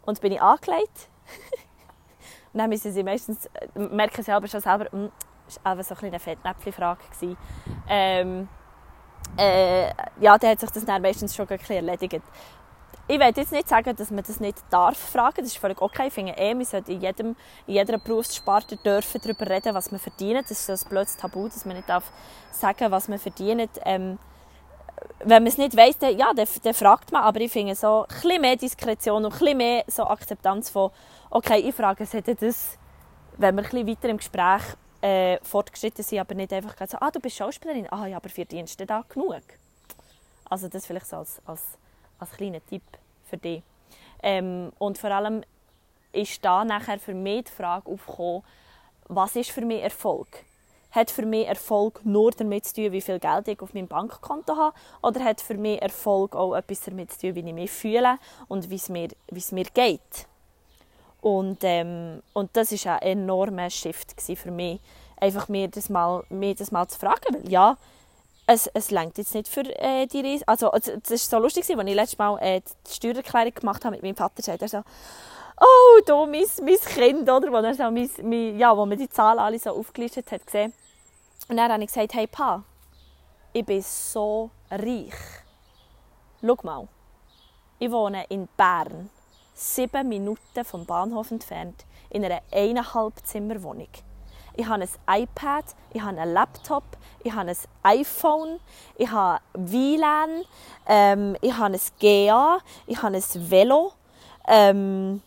Und 0.04 0.20
bin 0.20 0.32
ich 0.32 0.42
angelegt? 0.42 1.08
und 2.52 2.58
dann 2.58 2.70
müssen 2.70 2.92
sie 2.92 3.02
meistens, 3.02 3.46
äh, 3.46 3.78
merken 3.78 4.22
sie 4.22 4.32
aber 4.32 4.48
schon 4.48 4.60
selber, 4.60 4.86
hm, 4.90 5.10
das 5.46 5.60
war 5.64 5.82
so 5.82 5.94
eine 6.06 6.18
Fettnäpfchen-Frage. 6.18 7.00
Ähm, 7.88 8.48
äh, 9.36 9.88
ja, 10.20 10.38
dann 10.38 10.50
hat 10.50 10.60
sich 10.60 10.70
das 10.70 10.84
dann 10.84 11.02
meistens 11.02 11.34
schon 11.34 11.48
ein 11.48 11.58
erledigt. 11.68 12.22
Ich 13.08 13.18
will 13.18 13.32
jetzt 13.34 13.50
nicht 13.50 13.68
sagen, 13.68 13.96
dass 13.96 14.10
man 14.12 14.22
das 14.22 14.38
nicht 14.38 14.58
darf 14.70 14.96
fragen. 14.96 15.38
Das 15.38 15.46
ist 15.46 15.58
völlig 15.58 15.82
okay. 15.82 16.06
Ich 16.06 16.12
finde 16.12 16.32
eh, 16.36 16.54
man 16.54 16.64
sollte 16.64 16.92
in, 16.92 17.00
jedem, 17.00 17.34
in 17.66 17.74
jeder 17.74 17.98
Berufssparte 17.98 18.76
dürfen 18.76 19.20
darüber 19.20 19.50
reden, 19.50 19.74
was 19.74 19.90
man 19.90 19.98
verdient. 19.98 20.44
Das 20.44 20.52
ist 20.52 20.66
so 20.66 20.72
ein 20.72 20.88
blödes 20.88 21.16
Tabu, 21.16 21.48
dass 21.48 21.64
man 21.64 21.74
nicht 21.74 21.88
darf 21.88 22.12
sagen, 22.52 22.90
was 22.92 23.08
man 23.08 23.18
verdient. 23.18 23.68
Ähm, 23.84 24.18
wenn 25.20 25.42
man 25.42 25.46
es 25.46 25.58
nicht 25.58 25.76
weiss, 25.76 25.98
dann, 25.98 26.16
ja, 26.16 26.32
dann, 26.34 26.46
dann, 26.62 26.74
fragt 26.74 27.12
man. 27.12 27.22
Aber 27.22 27.40
ich 27.40 27.52
finde 27.52 27.74
so 27.74 28.02
ein 28.02 28.08
bisschen 28.08 28.40
mehr 28.40 28.56
Diskretion 28.56 29.24
und 29.24 29.32
ein 29.32 29.38
bisschen 29.38 29.56
mehr 29.56 29.84
so 29.86 30.04
Akzeptanz 30.04 30.70
von, 30.70 30.90
okay, 31.30 31.58
ich 31.60 31.74
frage, 31.74 32.06
sollte 32.06 32.34
das, 32.34 32.78
wenn 33.36 33.54
wir 33.54 33.62
ein 33.62 33.70
bisschen 33.70 33.86
weiter 33.86 34.08
im 34.08 34.16
Gespräch 34.16 34.62
äh, 35.02 35.38
fortgeschritten 35.42 36.04
sind, 36.04 36.18
aber 36.18 36.34
nicht 36.34 36.52
einfach 36.52 36.74
so, 36.86 36.98
ah, 37.00 37.10
du 37.10 37.20
bist 37.20 37.36
Schauspielerin, 37.36 37.86
ah 37.90 38.06
ja, 38.06 38.16
aber 38.16 38.28
für 38.28 38.44
Dienste 38.44 38.86
da 38.86 39.04
genug. 39.08 39.42
Also 40.48 40.68
das 40.68 40.86
vielleicht 40.86 41.06
so 41.06 41.16
als, 41.16 41.40
als, 41.46 41.62
als 42.18 42.32
kleiner 42.32 42.64
Tipp 42.66 42.82
für 43.24 43.36
dich. 43.36 43.62
Ähm, 44.22 44.72
und 44.78 44.98
vor 44.98 45.10
allem 45.10 45.42
ist 46.12 46.44
da 46.44 46.64
nachher 46.64 46.98
für 46.98 47.14
mich 47.14 47.44
die 47.44 47.52
Frage 47.52 47.90
aufgekommen, 47.90 48.42
was 49.08 49.36
ist 49.36 49.50
für 49.50 49.62
mich 49.62 49.82
Erfolg? 49.82 50.44
Hat 50.90 51.10
für 51.10 51.26
mich 51.26 51.46
Erfolg 51.46 52.00
nur 52.04 52.30
damit 52.32 52.64
zu 52.64 52.74
tun, 52.74 52.92
wie 52.92 53.00
viel 53.00 53.18
Geld 53.18 53.48
ich 53.48 53.60
auf 53.60 53.74
meinem 53.74 53.88
Bankkonto 53.88 54.56
habe, 54.56 54.76
oder 55.02 55.24
hat 55.24 55.40
für 55.40 55.54
mich 55.54 55.80
Erfolg 55.80 56.34
auch 56.34 56.54
etwas 56.54 56.80
damit 56.82 57.12
zu 57.12 57.20
tun, 57.20 57.34
wie 57.36 57.48
ich 57.48 57.54
mich 57.54 57.70
fühle 57.70 58.18
und 58.48 58.70
wie 58.70 58.76
es 58.76 58.88
mir, 58.88 59.08
wie 59.30 59.38
es 59.38 59.52
mir 59.52 59.64
geht. 59.64 60.26
Und, 61.20 61.58
ähm, 61.62 62.22
und 62.32 62.50
das 62.54 62.72
war 62.84 63.02
ein 63.02 63.18
enormer 63.18 63.70
Shift 63.70 64.14
für 64.20 64.50
mich, 64.50 64.80
einfach 65.16 65.48
mir 65.48 65.68
das 65.68 65.90
mal, 65.90 66.24
mir 66.30 66.54
das 66.54 66.72
mal 66.72 66.88
zu 66.88 66.98
fragen, 66.98 67.34
weil 67.34 67.50
ja, 67.50 67.76
es, 68.46 68.68
es 68.74 68.90
lenkt 68.90 69.18
jetzt 69.18 69.34
nicht 69.34 69.48
für 69.48 69.60
äh, 69.60 70.06
die 70.06 70.22
Reise. 70.22 70.48
Also, 70.48 70.72
es 70.72 71.10
war 71.10 71.18
so 71.18 71.38
lustig, 71.38 71.64
als 71.68 71.88
ich 71.88 71.94
letztes 71.94 72.18
Mal 72.18 72.38
äh, 72.40 72.60
die 72.60 72.92
Steuererklärung 72.92 73.54
gemacht 73.54 73.84
habe 73.84 73.96
mit 73.96 74.02
meinem 74.02 74.16
Vater, 74.16 74.42
sagt 74.42 74.62
er 74.62 74.68
so, 74.68 74.82
oh, 75.60 76.00
da 76.04 76.26
mein, 76.26 76.44
mein 76.62 76.78
Kind, 76.78 77.30
oder? 77.30 77.52
Wo, 77.52 77.72
so 77.72 77.90
mein, 77.90 78.10
mein, 78.22 78.58
ja, 78.58 78.76
wo 78.76 78.86
man 78.86 78.98
die 78.98 79.08
Zahlen 79.08 79.38
alle 79.38 79.58
so 79.58 79.70
aufgelistet 79.70 80.30
hat, 80.32 80.44
gesehen. 80.44 80.72
Und 81.48 81.56
dann 81.56 81.72
habe 81.72 81.82
ich 81.82 81.88
gesagt, 81.88 82.14
hey 82.14 82.26
Pa, 82.26 82.64
ich 83.52 83.64
bin 83.64 83.82
so 83.82 84.50
reich. 84.70 85.14
Schau 86.42 86.56
mal, 86.62 86.88
ich 87.78 87.90
wohne 87.90 88.24
in 88.28 88.48
Bern, 88.56 89.10
sieben 89.54 90.08
Minuten 90.08 90.64
vom 90.64 90.86
Bahnhof 90.86 91.30
entfernt, 91.30 91.84
in 92.08 92.24
einer 92.24 92.40
eineinhalb 92.50 93.14
Zimmer 93.26 93.62
Wohnung. 93.62 93.88
Ich 94.56 94.66
habe 94.66 94.82
ein 95.06 95.22
iPad, 95.22 95.64
ich 95.92 96.00
habe 96.00 96.18
einen 96.18 96.32
Laptop, 96.32 96.84
ich 97.22 97.32
habe 97.32 97.50
ein 97.50 97.56
iPhone, 97.82 98.60
ich 98.96 99.10
habe 99.10 99.40
WLAN, 99.54 100.44
ähm, 100.86 101.36
ich 101.40 101.56
habe 101.56 101.74
ein 101.74 101.80
GA, 101.98 102.58
ich 102.86 103.02
habe 103.02 103.16
ein 103.16 103.50
Velo. 103.50 103.92
Ähm, 104.46 105.22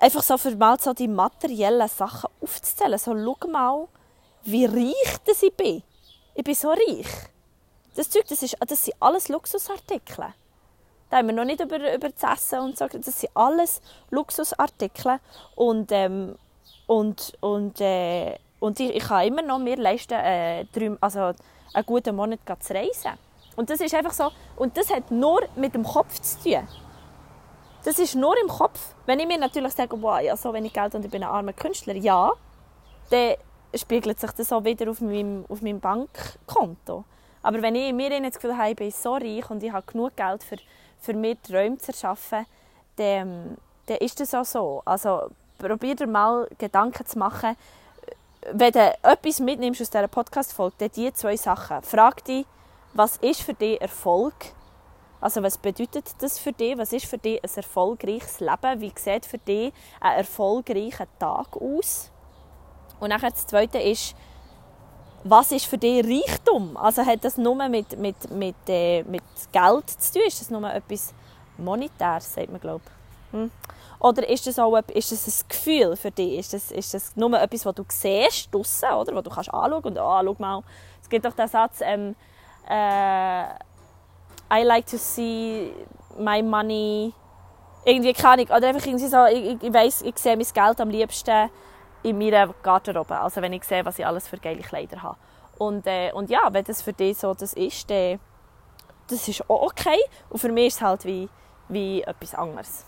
einfach 0.00 0.22
so 0.22 0.38
für 0.38 0.54
mal 0.56 0.78
so 0.80 0.92
die 0.92 1.08
materiellen 1.08 1.88
Sachen 1.88 2.30
aufzuzählen. 2.40 2.98
So, 2.98 3.14
schau 3.14 3.48
mal, 3.48 3.88
wie 4.44 4.66
reich 4.66 5.16
das 5.24 5.42
ich 5.42 5.54
bin. 5.54 5.82
Ich 6.34 6.44
bin 6.44 6.54
so 6.54 6.70
reich. 6.70 7.06
Das 7.94 8.10
Zeug, 8.10 8.26
das, 8.28 8.42
ist, 8.42 8.56
das 8.66 8.84
sind 8.84 8.96
alles 9.00 9.28
Luxusartikel. 9.28 10.34
Da 11.10 11.18
haben 11.18 11.28
wir 11.28 11.34
noch 11.34 11.44
nicht 11.44 11.60
über, 11.60 11.94
über 11.94 12.08
das 12.08 12.38
Essen 12.38 12.58
und 12.60 12.78
so. 12.78 12.88
Das 12.88 13.20
sind 13.20 13.30
alles 13.34 13.80
Luxusartikel. 14.10 15.20
Und, 15.54 15.92
ähm, 15.92 16.36
und, 16.86 17.32
und, 17.40 17.80
äh, 17.80 18.36
und 18.58 18.80
ich, 18.80 18.96
ich 18.96 19.04
kann 19.04 19.26
immer 19.26 19.42
noch 19.42 19.58
mir 19.58 19.76
leisten, 19.76 20.14
äh, 20.14 20.64
drei, 20.72 20.96
also 21.00 21.32
einen 21.72 21.86
guten 21.86 22.16
Monat 22.16 22.40
zu 22.60 22.74
reisen. 22.74 23.12
Und 23.56 23.70
das 23.70 23.80
ist 23.80 23.94
einfach 23.94 24.12
so. 24.12 24.30
Und 24.56 24.76
das 24.76 24.92
hat 24.92 25.10
nur 25.10 25.42
mit 25.54 25.74
dem 25.74 25.84
Kopf 25.84 26.20
zu 26.20 26.42
tun. 26.42 26.66
Das 27.84 27.98
ist 27.98 28.14
nur 28.14 28.34
im 28.40 28.48
Kopf. 28.48 28.94
Wenn 29.04 29.20
ich 29.20 29.26
mir 29.26 29.38
natürlich 29.38 29.74
sage, 29.74 30.00
wow, 30.00 30.18
ja, 30.20 30.36
so 30.36 30.52
wenig 30.54 30.72
Geld 30.72 30.94
und 30.94 31.04
ich 31.04 31.10
bin 31.10 31.22
ein 31.22 31.28
armer 31.28 31.52
Künstler, 31.52 31.94
ja, 31.94 32.32
dann 33.10 33.34
spiegelt 33.74 34.18
sich 34.18 34.30
das 34.32 34.52
auch 34.52 34.64
wieder 34.64 34.90
auf 34.90 35.02
meinem, 35.02 35.44
auf 35.48 35.60
meinem 35.60 35.80
Bankkonto. 35.80 37.04
Aber 37.42 37.60
wenn 37.60 37.74
ich 37.74 37.92
mir 37.92 38.08
das 38.22 38.36
Gefühl 38.36 38.56
habe, 38.56 38.70
ich 38.70 38.76
bin 38.76 38.90
so 38.90 39.14
reich 39.14 39.50
und 39.50 39.62
ich 39.62 39.70
habe 39.70 39.84
genug 39.86 40.16
Geld 40.16 40.42
für, 40.42 40.56
für 40.98 41.12
mir 41.12 41.40
Träume 41.42 41.76
zu 41.76 41.92
erschaffen, 41.92 42.46
dann, 42.96 43.58
dann 43.84 43.98
ist 43.98 44.18
das 44.18 44.34
auch 44.34 44.46
so. 44.46 44.82
Also 44.86 45.28
probier 45.58 45.94
dir 45.94 46.06
mal 46.06 46.48
Gedanken 46.56 47.04
zu 47.04 47.18
machen, 47.18 47.54
wenn 48.50 48.72
du 48.72 48.94
etwas 49.02 49.40
mitnimmst 49.40 49.82
aus 49.82 49.90
dieser 49.90 50.08
Podcast-Folge, 50.08 50.76
dann 50.78 50.90
diese 50.94 51.12
zwei 51.12 51.36
Sachen. 51.36 51.82
Frag 51.82 52.24
dich, 52.24 52.46
was 52.94 53.18
ist 53.18 53.42
für 53.42 53.54
dich 53.54 53.78
Erfolg? 53.78 54.34
Also 55.24 55.42
was 55.42 55.56
bedeutet 55.56 56.04
das 56.18 56.38
für 56.38 56.52
dich? 56.52 56.76
Was 56.76 56.92
ist 56.92 57.06
für 57.06 57.16
dich 57.16 57.42
ein 57.42 57.50
erfolgreiches 57.56 58.40
Leben? 58.40 58.80
Wie 58.82 58.92
sieht 58.94 59.24
für 59.24 59.38
dich 59.38 59.72
ein 59.98 60.18
erfolgreicher 60.18 61.06
Tag 61.18 61.56
aus? 61.56 62.10
Und 63.00 63.08
nachher 63.08 63.30
das 63.30 63.46
Zweite 63.46 63.78
ist, 63.78 64.14
was 65.22 65.50
ist 65.50 65.64
für 65.64 65.78
dich 65.78 66.04
Reichtum? 66.04 66.76
Also 66.76 67.06
hat 67.06 67.24
das 67.24 67.38
nur 67.38 67.54
mit, 67.70 67.98
mit, 67.98 68.30
mit, 68.32 68.54
äh, 68.68 69.02
mit 69.04 69.22
Geld 69.50 69.88
zu 69.88 70.12
tun? 70.12 70.22
Ist 70.26 70.42
das 70.42 70.50
nur 70.50 70.70
etwas 70.70 71.14
Monetäres, 71.56 72.34
sagt 72.34 72.50
man, 72.50 72.60
glaube 72.60 72.84
hm. 73.30 73.50
Oder 74.00 74.28
ist 74.28 74.46
das 74.46 74.58
auch 74.58 74.76
ist 74.76 75.10
das 75.10 75.26
ein 75.26 75.48
Gefühl 75.48 75.96
für 75.96 76.10
dich? 76.10 76.38
Ist 76.38 76.52
das, 76.52 76.70
ist 76.70 76.92
das 76.92 77.16
nur 77.16 77.32
etwas, 77.40 77.64
was 77.64 77.74
du 77.74 77.84
siehst 77.88 78.54
draussen, 78.54 78.90
oder? 78.90 79.16
Wo 79.16 79.22
du 79.22 79.30
kannst 79.30 79.54
anschauen 79.54 79.84
und 79.84 79.98
«Ah, 79.98 80.20
oh, 80.20 80.22
schau 80.22 80.36
mal». 80.38 80.62
Es 81.00 81.08
gibt 81.08 81.24
doch 81.24 81.32
den 81.32 81.48
Satz 81.48 81.80
ähm, 81.80 82.14
äh, 82.68 83.44
«I 84.54 84.62
like 84.62 84.86
to 84.86 84.96
see 84.96 85.72
my 86.18 86.42
money...» 86.42 87.12
Irgendwie 87.86 88.14
keine. 88.14 88.44
Oder 88.44 88.68
einfach 88.68 88.86
irgendwie 88.86 89.08
so, 89.08 89.26
ich, 89.26 89.62
ich 89.62 89.74
weiss, 89.74 90.00
ich 90.02 90.16
sehe 90.18 90.36
mein 90.36 90.46
Geld 90.54 90.80
am 90.80 90.88
liebsten 90.88 91.50
in 92.02 92.18
meiner 92.18 92.48
Garderobe. 92.62 93.18
Also 93.18 93.42
wenn 93.42 93.52
ich 93.52 93.64
sehe, 93.64 93.84
was 93.84 93.98
ich 93.98 94.06
alles 94.06 94.26
für 94.26 94.38
geile 94.38 94.62
Kleider 94.62 95.02
habe. 95.02 95.18
Und, 95.58 95.86
äh, 95.86 96.10
und 96.12 96.30
ja, 96.30 96.48
wenn 96.50 96.64
das 96.64 96.82
für 96.82 96.92
dich 96.92 97.18
so 97.18 97.34
das 97.34 97.52
ist, 97.52 97.90
dann 97.90 98.18
das 99.08 99.28
ist 99.28 99.48
auch 99.50 99.62
okay. 99.62 99.98
Und 100.30 100.38
für 100.38 100.50
mich 100.50 100.68
ist 100.68 100.76
es 100.76 100.82
halt 100.82 101.04
wie, 101.04 101.28
wie 101.68 102.02
etwas 102.02 102.34
anderes. 102.34 102.86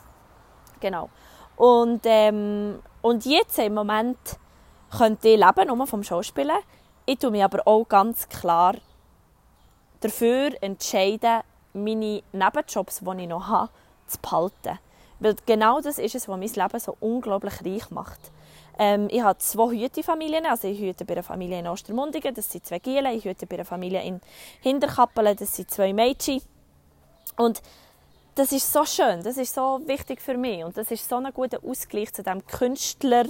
Genau. 0.81 1.11
Und, 1.57 2.02
ähm, 2.05 2.81
und 3.02 3.24
jetzt 3.24 3.59
im 3.59 3.74
Moment 3.74 4.18
könnte 4.96 5.29
ich 5.29 5.38
leben, 5.38 5.68
nur 5.68 5.87
vom 5.87 6.02
Schauspielen. 6.02 6.57
Ich 7.07 7.18
tue 7.18 7.31
mich 7.31 7.44
aber 7.44 7.66
auch 7.66 7.85
ganz 7.85 8.29
klar 8.29 8.74
dafür 10.00 10.50
entscheiden, 10.61 11.40
meine 11.77 12.23
Nebenjobs, 12.33 13.01
die 13.01 13.23
ich 13.23 13.29
noch 13.29 13.49
habe, 13.49 13.71
zu 14.07 14.19
behalten. 14.21 14.79
Weil 15.19 15.37
genau 15.47 15.81
das 15.81 15.99
ist 15.99 16.15
es, 16.15 16.29
was 16.29 16.39
mein 16.39 16.49
Leben 16.49 16.81
so 16.81 16.97
unglaublich 17.01 17.65
reich 17.65 17.91
macht. 17.91 18.21
Ähm, 18.79 19.09
ich 19.11 19.23
habe 19.23 19.39
zwei 19.39 19.75
Hütefamilien. 19.75 20.47
Also 20.47 20.69
ich 20.69 20.79
hüte 20.79 21.05
bei 21.05 21.15
einer 21.15 21.23
Familie 21.23 21.59
in 21.59 21.67
Ostermundigen, 21.67 22.35
das 22.35 22.51
sind 22.51 22.67
zwei 22.67 22.79
Gielen. 22.79 23.17
Ich 23.17 23.25
hüte 23.25 23.47
bei 23.47 23.57
einer 23.57 23.65
Familie 23.65 24.03
in 24.03 24.21
Hinterkappelen, 24.61 25.37
das 25.37 25.57
sind 25.57 25.71
zwei 25.71 25.93
Mädchen. 25.93 26.43
Und 27.37 27.62
das 28.37 28.53
ist 28.53 28.71
so 28.71 28.85
schön, 28.85 29.23
das 29.23 29.39
ist 29.39 29.55
so 29.55 29.81
wichtig 29.87 30.21
für 30.21 30.37
mich 30.37 30.62
und 30.62 30.77
das 30.77 30.91
ist 30.91 31.09
so 31.09 31.17
ein 31.17 31.33
guter 31.33 31.59
Ausgleich 31.65 32.12
zu 32.12 32.23
dem 32.23 32.47
Künstler 32.47 33.25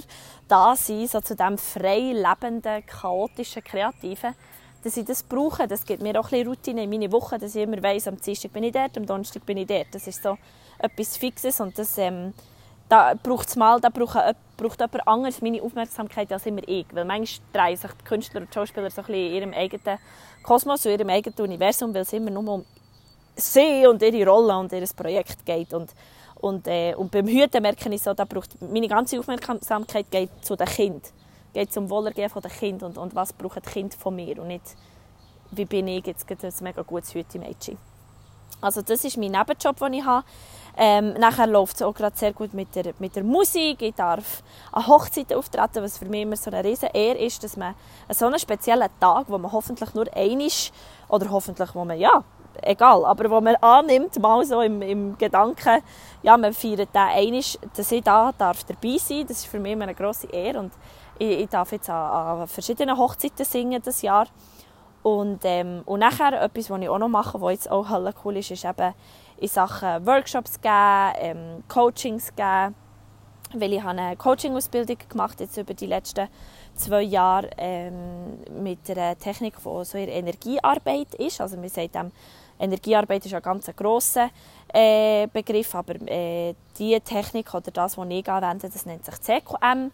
da 0.49 0.75
sein, 0.75 1.07
so 1.07 1.21
zu 1.21 1.33
dem 1.33 1.57
frei 1.57 2.11
lebenden, 2.11 2.85
chaotischen, 2.85 3.63
kreativen, 3.63 4.35
dass 4.83 4.97
ich 4.97 5.05
das 5.05 5.23
brauche. 5.23 5.67
Das 5.67 5.85
gibt 5.85 6.01
mir 6.01 6.19
auch 6.19 6.31
ein 6.31 6.47
Routine 6.47 6.83
in 6.83 6.89
meine 6.89 7.11
Woche, 7.11 7.37
dass 7.37 7.55
ich 7.55 7.63
immer 7.63 7.81
weiss, 7.81 8.07
am 8.07 8.19
Dienstag 8.19 8.53
bin 8.53 8.63
ich 8.63 8.73
dort, 8.73 8.97
am 8.97 9.05
Donnerstag 9.05 9.45
bin 9.45 9.57
ich 9.57 9.67
dort. 9.67 9.87
Das 9.91 10.07
ist 10.07 10.23
so 10.23 10.37
etwas 10.79 11.17
Fixes 11.17 11.59
und 11.59 11.77
das 11.77 11.97
ähm, 11.97 12.33
da 12.89 13.13
braucht 13.21 13.49
es 13.49 13.55
mal, 13.55 13.79
da 13.81 13.89
braucht, 13.89 14.17
braucht 14.55 14.79
jemand 14.79 15.07
anderes 15.07 15.41
meine 15.41 15.61
Aufmerksamkeit 15.61 16.31
als 16.31 16.45
immer 16.45 16.67
ich. 16.67 16.85
Weil 16.93 17.05
manchmal 17.05 17.67
drehen 17.67 17.77
sich 17.77 17.91
die 17.91 18.05
Künstler 18.05 18.41
und 18.41 18.49
die 18.49 18.53
Schauspieler 18.53 18.89
so 18.89 19.01
ein 19.01 19.07
bisschen 19.07 19.27
in 19.27 19.33
ihrem 19.33 19.53
eigenen 19.53 19.99
Kosmos, 20.43 20.85
in 20.85 20.91
ihrem 20.91 21.09
eigenen 21.09 21.39
Universum, 21.39 21.93
weil 21.93 22.03
es 22.03 22.13
immer 22.13 22.31
nur 22.31 22.47
um 22.47 22.65
sie 23.35 23.85
und 23.87 24.01
ihre 24.01 24.29
Rolle 24.29 24.57
und 24.57 24.71
ihr 24.71 24.87
Projekt 24.95 25.45
geht. 25.45 25.73
Und, 25.73 25.93
und, 26.35 26.67
äh, 26.67 26.95
und 26.95 27.11
beim 27.11 27.27
Hüten 27.27 27.61
merke 27.61 27.93
ich 27.93 28.01
so, 28.01 28.13
da 28.13 28.25
braucht 28.25 28.61
meine 28.61 28.87
ganze 28.87 29.19
Aufmerksamkeit 29.19 30.09
geht 30.09 30.29
zu 30.41 30.55
den 30.55 30.67
Kind. 30.67 31.03
Geht 31.57 31.73
zum 31.73 31.89
Wohlergehen 31.89 32.29
der 32.35 32.51
Kind 32.51 32.83
und, 32.83 32.99
und 32.99 33.15
was 33.15 33.33
braucht 33.33 33.65
das 33.65 33.73
Kind 33.73 33.95
von 33.95 34.15
mir 34.15 34.39
und 34.39 34.49
nicht, 34.49 34.75
wie 35.49 35.65
bin 35.65 35.87
ich 35.87 36.05
jetzt 36.05 36.29
ein 36.29 36.53
mega 36.61 36.83
gutes 36.83 37.15
Hütemädchen. 37.15 37.79
Also 38.61 38.83
das 38.83 39.03
ist 39.03 39.17
mein 39.17 39.31
Nebenjob, 39.31 39.75
den 39.77 39.93
ich 39.93 40.05
habe. 40.05 40.23
Ähm, 40.77 41.13
nachher 41.13 41.47
läuft 41.47 41.77
es 41.77 41.81
auch 41.81 41.95
gerade 41.95 42.15
sehr 42.15 42.31
gut 42.31 42.53
mit 42.53 42.75
der, 42.75 42.93
mit 42.99 43.15
der 43.15 43.23
Musik. 43.23 43.81
Ich 43.81 43.95
darf 43.95 44.43
an 44.71 44.85
Hochzeiten 44.85 45.35
auftreten, 45.35 45.81
was 45.81 45.97
für 45.97 46.05
mich 46.05 46.21
immer 46.21 46.35
so 46.35 46.51
eine 46.51 46.63
riesen 46.63 46.89
Ehre 46.93 47.17
ist, 47.17 47.43
dass 47.43 47.57
man 47.57 47.73
so 48.09 48.27
einen 48.27 48.37
speziellen 48.37 48.89
Tag, 48.99 49.25
wo 49.27 49.39
man 49.39 49.51
hoffentlich 49.51 49.95
nur 49.95 50.05
einig 50.15 50.71
oder 51.09 51.31
hoffentlich, 51.31 51.73
wo 51.73 51.83
man, 51.85 51.99
ja, 51.99 52.23
egal, 52.61 53.03
aber 53.03 53.31
wo 53.31 53.41
man 53.41 53.55
annimmt, 53.55 54.19
mal 54.19 54.45
so 54.45 54.61
im, 54.61 54.83
im 54.83 55.17
Gedanken, 55.17 55.81
ja, 56.21 56.37
man 56.37 56.53
feiert 56.53 56.93
den 56.93 57.01
einig, 57.01 57.57
dass 57.75 57.91
ich 57.91 58.03
da 58.03 58.31
darf 58.37 58.63
dabei 58.63 58.97
sein 58.99 59.25
Das 59.27 59.37
ist 59.37 59.47
für 59.47 59.59
mich 59.59 59.71
immer 59.71 59.85
eine 59.85 59.95
grosse 59.95 60.27
Ehre 60.27 60.59
und 60.59 60.71
ich, 61.19 61.41
ich 61.41 61.49
darf 61.49 61.71
jetzt 61.71 61.89
an, 61.89 62.39
an 62.41 62.47
verschiedenen 62.47 62.97
Hochzeiten 62.97 63.45
singen 63.45 63.81
das 63.83 64.01
Jahr. 64.01 64.27
Und, 65.03 65.39
ähm, 65.43 65.83
und 65.85 65.99
nachher 65.99 66.41
etwas, 66.41 66.69
was 66.69 66.81
ich 66.81 66.89
auch 66.89 66.97
noch 66.97 67.07
mache, 67.07 67.39
was 67.39 67.51
jetzt 67.51 67.71
auch 67.71 67.87
cool 68.25 68.37
ist, 68.37 68.51
ist 68.51 68.65
eben 68.65 68.93
in 69.37 69.47
Sachen 69.47 70.05
Workshops 70.05 70.59
geben, 70.59 71.13
ähm, 71.19 71.63
Coachings 71.67 72.35
geben. 72.35 72.75
Weil 73.53 73.73
ich 73.73 73.81
habe 73.81 73.97
eine 73.97 74.17
Coaching-Ausbildung 74.17 74.97
gemacht 75.07 75.39
jetzt 75.39 75.55
über 75.55 75.73
die 75.73 75.85
letzten 75.85 76.27
zwei 76.75 77.01
Jahre 77.01 77.49
ähm, 77.57 78.39
mit 78.61 78.89
einer 78.89 79.17
Technik, 79.17 79.55
die 79.57 79.85
so 79.85 79.97
in 79.97 80.09
Energiearbeit 80.09 81.15
ist. 81.15 81.39
Also 81.39 81.61
wir 81.61 81.69
sagen 81.69 82.11
Energiearbeit 82.59 83.25
ist 83.25 83.33
ein 83.33 83.41
ganz 83.41 83.71
grosser 83.75 84.29
äh, 84.73 85.27
Begriff, 85.27 85.75
aber 85.75 85.95
äh, 86.09 86.55
die 86.77 86.99
Technik 86.99 87.53
oder 87.53 87.71
das, 87.71 87.97
was 87.97 88.07
ich 88.09 88.29
anwende, 88.29 88.69
das 88.69 88.85
nennt 88.85 89.05
sich 89.05 89.21
CQM. 89.21 89.91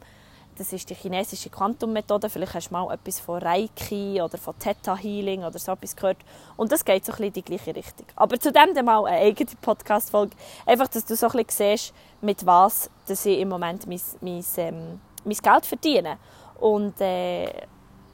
Das 0.58 0.72
ist 0.74 0.90
die 0.90 0.96
chinesische 0.96 1.50
Quantummethode. 1.50 2.30
Vielleicht 2.30 2.54
hast 2.54 2.70
du 2.70 2.74
mal 2.74 2.94
etwas 2.94 3.20
von 3.20 3.42
Reiki 3.42 4.22
oder 4.22 4.38
von 4.38 4.58
Theta 4.60 4.96
Healing 4.96 5.44
oder 5.44 5.58
so 5.58 5.72
etwas 5.72 5.96
gehört. 5.96 6.18
Und 6.58 6.72
das 6.72 6.86
geht 6.86 7.06
so 7.06 7.12
ein 7.12 7.18
bisschen 7.18 7.28
in 7.28 7.34
die 7.34 7.42
gleiche 7.44 7.76
Richtung. 7.76 8.06
Aber 8.16 8.40
zu 8.40 8.52
dem 8.52 8.74
dann 8.74 8.86
mal 8.86 9.06
eine 9.06 9.18
eigene 9.18 9.52
Podcast-Folge. 9.62 10.36
Einfach, 10.66 10.88
dass 10.88 11.06
du 11.06 11.16
so 11.16 11.28
ein 11.28 11.44
bisschen 11.44 11.78
siehst, 11.78 11.94
mit 12.22 12.46
was 12.46 12.90
dass 13.08 13.26
ich 13.26 13.40
im 13.40 13.50
Moment 13.50 13.88
mein, 13.88 14.02
mein, 14.22 14.46
ähm, 14.58 15.02
mein 15.26 15.38
Geld 15.38 15.66
verdiene. 15.66 16.18
Und, 16.60 17.02
äh, 17.02 17.52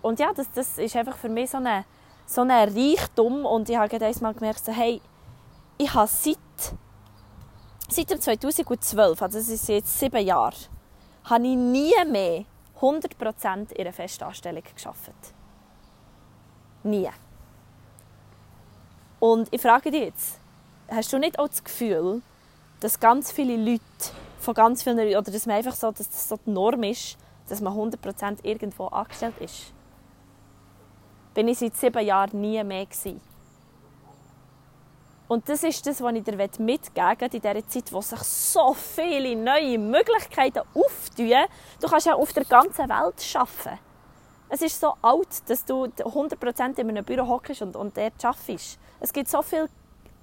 und 0.01 0.19
ja, 0.19 0.31
das, 0.33 0.51
das 0.51 0.77
ist 0.77 0.95
einfach 0.95 1.17
für 1.17 1.29
mich 1.29 1.51
so 1.51 1.57
ein 1.57 1.85
so 2.29 2.41
ein 2.41 2.51
Reichtum. 2.51 3.45
Und 3.45 3.69
ich 3.69 3.77
habe 3.77 4.05
einmal 4.05 4.33
gemerkt, 4.33 4.63
so, 4.63 4.71
hey, 4.71 5.01
ich 5.77 5.93
habe 5.93 6.07
seit, 6.07 6.37
seit 7.89 8.09
2012, 8.09 9.21
also 9.21 9.37
das 9.37 9.49
ist 9.49 9.67
jetzt 9.67 9.99
sieben 9.99 10.25
Jahre, 10.25 10.55
habe 11.29 11.47
ich 11.47 11.55
nie 11.55 11.93
mehr 12.07 12.45
100% 12.81 13.71
in 13.73 13.81
einer 13.81 13.93
Festanstellung 13.93 14.63
geschafft. 14.73 15.11
Nie. 16.83 17.09
Und 19.19 19.49
ich 19.51 19.61
frage 19.61 19.91
dich 19.91 20.01
jetzt, 20.01 20.39
hast 20.89 21.11
du 21.11 21.19
nicht 21.19 21.37
auch 21.37 21.49
das 21.49 21.63
Gefühl, 21.63 22.21
dass 22.79 22.99
ganz 22.99 23.31
viele 23.31 23.57
Leute 23.57 23.83
von 24.39 24.53
ganz 24.53 24.83
vielen 24.83 24.97
oder 24.97 25.31
dass 25.31 25.45
man 25.45 25.57
einfach 25.57 25.75
so, 25.75 25.91
dass 25.91 26.09
das 26.09 26.29
so 26.29 26.39
die 26.45 26.51
Norm 26.51 26.83
ist, 26.83 27.17
dass 27.49 27.59
man 27.59 27.73
100% 27.73 28.37
irgendwo 28.43 28.87
angestellt 28.87 29.35
ist? 29.39 29.73
Bin 31.33 31.47
ich 31.49 31.59
seit 31.59 31.75
sieben 31.75 32.05
Jahren 32.05 32.39
nie 32.39 32.63
mehr 32.63 32.85
gewesen. 32.85 33.19
Und 35.29 35.47
das 35.47 35.63
ist 35.63 35.85
das, 35.85 36.01
was 36.01 36.13
ich 36.15 36.23
dir 36.23 36.35
mitgeben 36.35 37.19
will, 37.19 37.29
in 37.31 37.41
dieser 37.41 37.67
Zeit, 37.67 37.93
wo 37.93 38.01
sich 38.01 38.19
so 38.19 38.73
viele 38.73 39.35
neue 39.35 39.77
Möglichkeiten 39.77 40.63
auftun. 40.73 41.45
Du 41.79 41.87
kannst 41.87 42.07
ja 42.07 42.15
auf 42.15 42.33
der 42.33 42.45
ganzen 42.45 42.89
Welt 42.89 43.35
arbeiten. 43.35 43.79
Es 44.49 44.63
ist 44.63 44.79
so 44.79 44.95
alt, 45.03 45.47
dass 45.47 45.63
du 45.63 45.85
100% 45.85 46.79
in 46.79 46.89
einem 46.89 47.05
Büro 47.05 47.27
hockst 47.27 47.61
und, 47.61 47.75
und 47.75 47.95
dort 47.95 48.25
arbeitest. 48.25 48.79
Es 48.99 49.13
gibt 49.13 49.29
so 49.29 49.43
viele 49.43 49.69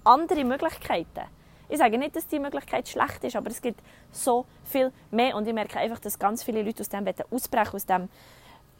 andere 0.03 0.45
Möglichkeiten. 0.45 1.29
Ich 1.69 1.79
sage 1.79 1.99
nicht, 1.99 2.17
dass 2.17 2.27
die 2.27 2.41
Möglichkeit 2.41 2.89
schlecht 2.89 3.23
ist, 3.23 3.37
aber 3.37 3.51
es 3.51 3.63
gibt 3.63 3.81
so 4.11 4.45
viel 4.65 4.93
mehr. 5.13 5.37
Und 5.37 5.47
ich 5.47 5.55
merke 5.55 5.79
einfach, 5.79 6.01
dass 6.01 6.19
ganz 6.19 6.43
viele 6.43 6.63
Leute 6.65 6.81
aus 6.81 6.89
dem 6.89 7.07
ausbrechen, 7.31 7.77
aus 7.77 7.87
dem 7.87 8.09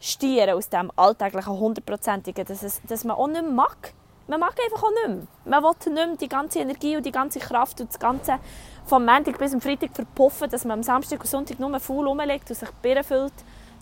Stieren, 0.01 0.57
aus 0.57 0.67
dem 0.67 0.91
alltäglichen 0.97 1.53
100%igen, 1.53 2.45
dass, 2.45 2.81
dass 2.85 3.03
man 3.05 3.15
auch 3.15 3.27
nicht 3.27 3.49
mag 3.49 3.93
man 4.27 4.39
mag 4.39 4.53
einfach 4.63 4.83
auch 4.83 4.91
nicht 4.91 5.07
mehr. 5.07 5.27
Man 5.45 5.63
will 5.63 5.93
nicht 5.93 6.07
mehr 6.07 6.17
die 6.17 6.29
ganze 6.29 6.59
Energie 6.59 6.97
und 6.97 7.05
die 7.05 7.11
ganze 7.11 7.39
Kraft 7.39 7.79
und 7.81 7.89
das 7.89 7.99
Ganze 7.99 8.39
vom 8.85 9.05
Montag 9.05 9.37
bis 9.37 9.51
zum 9.51 9.61
Freitag 9.61 9.93
verpuffen, 9.93 10.49
dass 10.49 10.63
man 10.63 10.79
am 10.79 10.83
Samstag 10.83 11.19
und 11.19 11.27
Sonntag 11.27 11.59
nur 11.59 11.79
faul 11.79 12.07
rumlegt 12.07 12.49
und 12.49 12.55
sich 12.55 12.69
Birnen 12.81 13.03
füllt, 13.03 13.33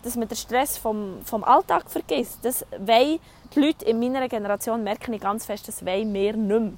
dass 0.02 0.16
man 0.16 0.28
den 0.28 0.36
Stress 0.36 0.78
vom, 0.78 1.18
vom 1.24 1.44
Alltag 1.44 1.90
vergisst. 1.90 2.38
Das 2.42 2.64
wollen 2.78 3.18
die 3.54 3.60
Leute 3.60 3.84
in 3.84 3.98
meiner 4.00 4.28
Generation, 4.28 4.82
merken 4.82 5.12
ich 5.14 5.20
ganz 5.20 5.46
fest, 5.46 5.68
das 5.68 5.84
wollen 5.84 6.12
wir 6.12 6.36
nicht 6.36 6.48
mehr. 6.48 6.72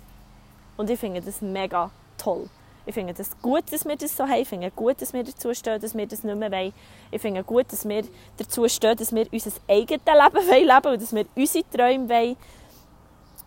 Und 0.77 0.91
ich 0.91 0.99
finde 0.99 1.21
das 1.21 1.41
mega 1.41 1.91
toll. 2.17 2.49
Ich 2.87 2.95
finde 2.95 3.13
es 3.13 3.19
das 3.19 3.43
gut, 3.43 3.71
dass 3.71 3.85
wir 3.85 3.97
das 3.97 4.17
so 4.17 4.25
haben. 4.25 4.41
Ich 4.41 4.49
finde 4.49 4.69
es 4.69 4.75
gut, 4.75 5.03
dass 5.03 5.13
wir 5.13 5.23
dazu 5.23 5.53
stehen, 5.53 5.79
dass 5.79 5.95
wir 5.95 6.07
das 6.07 6.25
nicht 6.25 6.39
mehr 6.39 6.51
wollen. 6.51 6.73
Ich 7.11 7.21
finde 7.21 7.41
es 7.41 7.47
gut, 7.47 7.71
dass 7.71 7.87
wir 7.87 8.03
dazu 8.39 8.67
stehen, 8.67 8.97
dass 8.97 9.15
wir 9.15 9.27
unser 9.31 9.51
eigenes 9.69 10.07
Leben 10.07 10.83
wollen 10.85 10.95
und 10.95 11.03
dass 11.03 11.15
wir 11.15 11.27
unsere 11.37 11.69
Träume 11.71 12.09
wollen 12.09 12.37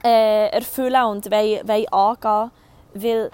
äh, 0.04 0.50
erfüllen 0.50 1.04
und 1.06 1.32
wollen, 1.32 1.68
wollen 1.68 1.88
angehen 1.92 2.52
Weil 2.94 3.32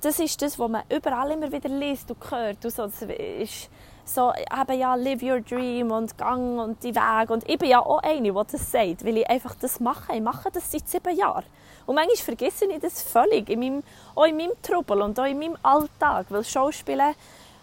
das 0.00 0.20
ist 0.20 0.40
das, 0.40 0.58
was 0.58 0.70
man 0.70 0.82
überall 0.88 1.30
immer 1.32 1.50
wieder 1.50 1.68
liest 1.68 2.10
und 2.10 2.30
hört. 2.30 2.64
Und 2.64 2.70
so, 2.70 2.84
das 2.84 3.02
ist 3.02 3.68
so, 4.04 4.32
eben 4.32 4.78
ja, 4.78 4.94
live 4.94 5.22
your 5.22 5.40
dream 5.40 5.90
und 5.90 6.16
gang 6.16 6.58
und 6.58 6.82
die 6.82 6.94
Weg. 6.94 7.30
Und 7.30 7.48
ich 7.48 7.58
bin 7.58 7.68
ja 7.68 7.80
auch 7.80 8.02
eine, 8.02 8.22
die 8.22 8.32
das 8.32 8.70
sagt, 8.70 9.04
weil 9.04 9.18
ich 9.18 9.28
einfach 9.28 9.54
das 9.56 9.80
mache. 9.80 10.14
Ich 10.14 10.22
mache 10.22 10.50
das 10.50 10.70
seit 10.70 10.88
sieben 10.88 11.16
Jahren. 11.16 11.44
Und 11.86 11.94
manchmal 11.94 12.16
vergesse 12.16 12.66
ich 12.66 12.80
das 12.80 13.02
völlig, 13.02 13.48
in 13.48 13.60
meinem, 13.60 13.82
auch 14.14 14.24
in 14.24 14.36
meinem 14.36 14.52
Trubel 14.62 15.02
und 15.02 15.18
auch 15.18 15.24
in 15.24 15.38
meinem 15.38 15.56
Alltag. 15.62 16.26
Weil 16.28 16.44
Schauspielen 16.44 17.14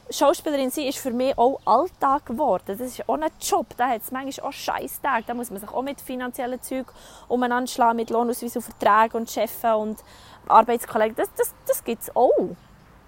Schauspielerin 0.10 0.70
sein 0.70 0.86
ist 0.86 1.00
für 1.00 1.12
mich 1.12 1.38
auch 1.38 1.60
Alltag 1.65 2.26
geworden. 2.28 2.63
Das 2.68 2.80
ist 2.80 3.08
auch 3.10 3.15
ein 3.15 3.32
Job. 3.41 3.65
Da 3.76 3.89
hat 3.89 4.02
es 4.02 4.12
manchmal 4.12 4.50
auch 4.50 4.54
Scheißtage. 4.54 5.24
Da 5.26 5.34
muss 5.34 5.50
man 5.50 5.60
sich 5.60 5.70
auch 5.70 5.82
mit 5.82 6.00
finanziellen 6.00 6.62
Zeug 6.62 6.86
umeinander 7.28 7.68
schlagen, 7.68 7.98
mit 7.98 8.12
Lohnausweis 8.12 8.56
und 8.56 8.62
Verträgen 8.62 9.18
und 9.18 9.30
Chefen 9.30 9.74
und 9.74 10.00
Arbeitskollegen. 10.48 11.15
Das, 11.15 11.30
das, 11.36 11.54
das 11.68 11.84
gibt 11.84 12.04
es 12.04 12.15
auch. 12.15 12.56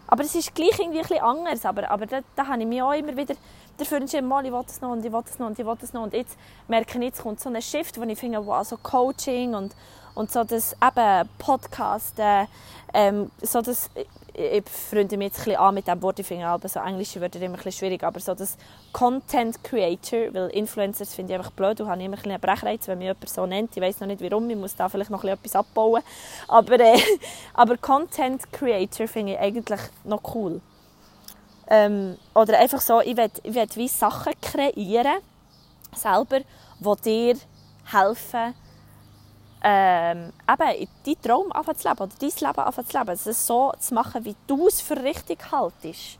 Aber 0.08 0.24
es 0.24 0.34
ist 0.34 0.56
gleich 0.56 0.80
irgendwie 0.80 1.00
ein 1.00 1.08
bisschen 1.08 1.24
anders. 1.24 1.66
Aber, 1.66 1.90
aber 1.92 2.06
da, 2.08 2.22
da 2.36 2.48
habe 2.48 2.62
ich 2.62 2.68
mich 2.68 2.82
auch 2.82 2.94
immer 2.94 3.16
wieder 3.16 3.36
dafür 3.78 3.98
entschieden, 3.98 4.28
mal, 4.28 4.46
ich 4.46 4.52
will 4.52 4.64
das 4.66 4.82
noch 4.82 4.92
und 4.92 5.06
ich 5.06 5.12
will 5.12 5.22
das 5.24 5.38
noch 5.38 5.48
und 5.48 5.60
ich 5.60 5.66
will 5.66 5.78
das 5.80 5.94
noch. 5.94 6.04
Und 6.04 6.14
jetzt 6.14 6.38
merke 6.68 6.98
ich, 6.98 7.04
jetzt 7.04 7.22
kommt 7.22 7.40
so 7.40 7.50
ein 7.50 7.62
Shift, 7.62 8.00
wo 8.00 8.04
ich 8.04 8.18
finde, 8.18 8.44
wow, 8.46 8.66
so 8.66 8.78
Coaching 8.78 9.54
und, 9.54 9.76
und 10.16 10.32
so 10.32 10.44
das 10.44 10.76
eben 10.82 11.30
Podcast, 11.38 12.18
äh, 12.18 12.46
ähm, 12.94 13.30
so 13.42 13.62
das 13.62 13.90
ich 14.38 14.70
freunde 14.70 15.18
mich 15.18 15.30
jetzt 15.30 15.40
ein 15.40 15.46
bisschen 15.46 15.60
an 15.60 15.74
mit 15.74 15.88
dem 15.88 16.02
Wort, 16.04 16.20
ich 16.20 16.28
finde 16.28 16.46
aber 16.46 16.68
so 16.70 16.80
englische 16.80 17.20
Wörter 17.20 17.42
immer 17.42 17.56
ein 17.56 17.64
bisschen 17.64 17.80
schwierig, 17.80 18.04
aber 18.04 18.20
so 18.20 18.36
das 18.36 18.56
Content 18.94 19.64
Creator, 19.64 20.32
weil 20.32 20.50
Influencers 20.50 21.16
finde 21.16 21.34
ich 21.34 21.40
einfach 21.40 21.52
blöd 21.52 21.82
und 21.82 21.90
habe 21.90 22.02
immer 22.02 22.14
ein 22.14 22.18
bisschen 22.18 22.32
einen 22.32 22.42
Brechreiz, 22.42 22.88
wenn 22.88 23.00
mich 23.00 23.08
jemand 23.08 23.30
so 23.30 23.46
nennt. 23.48 23.76
Ich 23.76 23.82
weiß 23.82 24.00
noch 24.00 24.08
nicht 24.08 24.22
warum, 24.22 24.48
ich 24.50 24.56
muss 24.56 24.76
da 24.76 24.88
vielleicht 24.90 25.10
noch 25.10 25.24
etwas 25.24 25.56
abbauen. 25.56 26.04
Aber, 26.48 26.80
äh, 26.80 27.00
aber 27.56 27.78
Content 27.78 28.52
Creator 28.54 29.08
finde 29.08 29.34
ich 29.34 29.40
eigentlich 29.40 29.82
noch 30.04 30.22
cool. 30.36 30.62
Ähm, 31.70 32.18
oder 32.36 32.60
einfach 32.60 32.80
so, 32.80 33.02
ich 33.02 33.18
will, 33.18 33.32
ich 33.44 33.56
will 33.56 33.68
wie 33.74 33.88
Sachen 33.88 34.34
kreieren, 34.42 35.18
selber, 35.94 36.42
die 36.80 37.02
dir 37.04 37.38
helfen, 37.92 38.54
ähm, 39.64 40.32
eben 40.48 40.88
deinen 41.06 41.22
Traum 41.22 41.52
zu 41.76 41.88
leben 41.88 42.00
oder 42.00 42.14
dein 42.20 42.30
Leben 42.30 42.86
zu 42.86 42.98
leben. 42.98 43.10
Es 43.10 43.28
ist 43.28 43.48
so 43.48 43.74
zu 43.80 43.94
machen, 43.94 44.26
wie 44.26 44.36
du 44.46 44.68
es 44.68 44.82
für 44.82 45.02
richtig 45.02 45.52
haltest. 45.52 46.20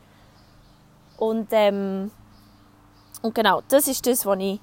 Und, 1.18 1.48
ähm, 1.52 2.12
und 3.22 3.36
genau, 3.36 3.62
das 3.68 3.88
ist 3.88 4.06
das, 4.06 4.26
was 4.26 4.40
ich, 4.40 4.60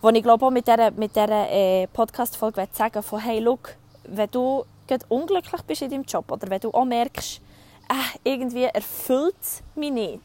was 0.00 0.14
ich 0.14 0.22
glaube 0.22 0.46
auch 0.46 0.50
mit 0.50 0.66
dieser, 0.66 0.90
mit 0.90 1.14
dieser 1.14 1.50
äh, 1.50 1.86
Podcast-Folge 1.86 2.68
sagen 2.72 3.02
von 3.02 3.20
hey, 3.20 3.40
look, 3.40 3.76
wenn 4.04 4.30
du 4.30 4.64
unglücklich 5.08 5.62
bist 5.62 5.82
in 5.82 5.90
deinem 5.90 6.04
Job 6.04 6.30
oder 6.32 6.48
wenn 6.50 6.60
du 6.60 6.70
auch 6.72 6.84
merkst, 6.84 7.40
äh, 7.88 8.18
irgendwie 8.24 8.64
erfüllt 8.64 9.36
es 9.40 9.62
mich 9.74 9.92
nicht. 9.92 10.22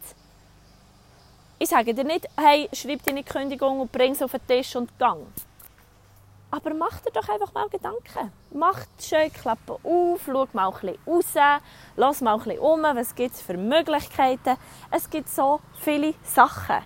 Ich 1.57 1.69
sage 1.69 1.93
dir 1.93 2.03
nicht, 2.03 2.27
hey, 2.38 2.67
schreib 2.73 3.03
deine 3.03 3.23
Kündigung 3.23 3.79
und 3.79 3.91
bring 3.91 4.13
sie 4.13 4.23
auf 4.25 4.31
den 4.31 4.45
Tisch 4.47 4.75
und 4.75 4.97
gang. 4.99 5.21
Aber 6.51 6.73
mach 6.73 6.99
dir 7.01 7.12
doch 7.12 7.27
einfach 7.27 7.53
mal 7.53 7.67
Gedanken. 7.69 8.31
Mach 8.53 8.86
die 8.99 9.03
Scheuklappe 9.03 9.73
auf, 9.84 10.21
schau 10.25 10.47
mal 10.53 10.69
ein 10.69 10.73
bisschen 10.73 10.97
raus, 11.05 11.62
lass 11.95 12.21
mal 12.21 12.34
ein 12.34 12.43
bisschen 12.43 12.60
um, 12.60 12.84
was 12.84 13.13
gibt 13.15 13.36
es 13.36 13.41
für 13.41 13.58
Möglichkeiten. 13.58 14.58
Es 14.91 15.10
gibt 15.10 15.29
so 15.29 15.60
viele 15.79 16.13
Sachen. 16.23 16.84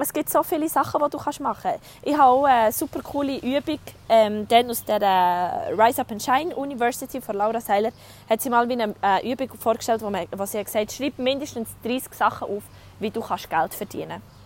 Es 0.00 0.12
gibt 0.12 0.30
so 0.30 0.44
viele 0.44 0.68
Sachen, 0.68 1.02
die 1.04 1.10
du 1.10 1.42
machen 1.42 1.58
kannst. 1.60 1.80
Ich 2.02 2.16
habe 2.16 2.30
auch 2.30 2.44
eine 2.44 2.70
super 2.70 3.02
coole 3.02 3.38
Übung 3.38 3.80
ähm, 4.08 4.46
dann 4.46 4.70
aus 4.70 4.84
der 4.84 5.02
äh, 5.02 5.72
Rise 5.72 6.02
Up 6.02 6.12
and 6.12 6.22
Shine 6.22 6.54
University 6.54 7.20
von 7.20 7.34
Laura 7.34 7.60
Seiler 7.60 7.90
hat 8.30 8.40
sie 8.40 8.48
mal 8.48 8.70
eine 8.70 8.94
äh, 9.02 9.32
Übung 9.32 9.50
vorgestellt, 9.58 10.02
wo, 10.02 10.46
sie 10.46 10.62
gesagt 10.62 10.76
hat, 10.76 10.92
schreib 10.92 11.18
mindestens 11.18 11.70
30 11.82 12.14
Sachen 12.14 12.46
auf, 12.48 12.62
wie 13.00 13.10
du 13.10 13.20
Geld 13.20 13.74
verdienen 13.74 14.22
kannst. 14.22 14.37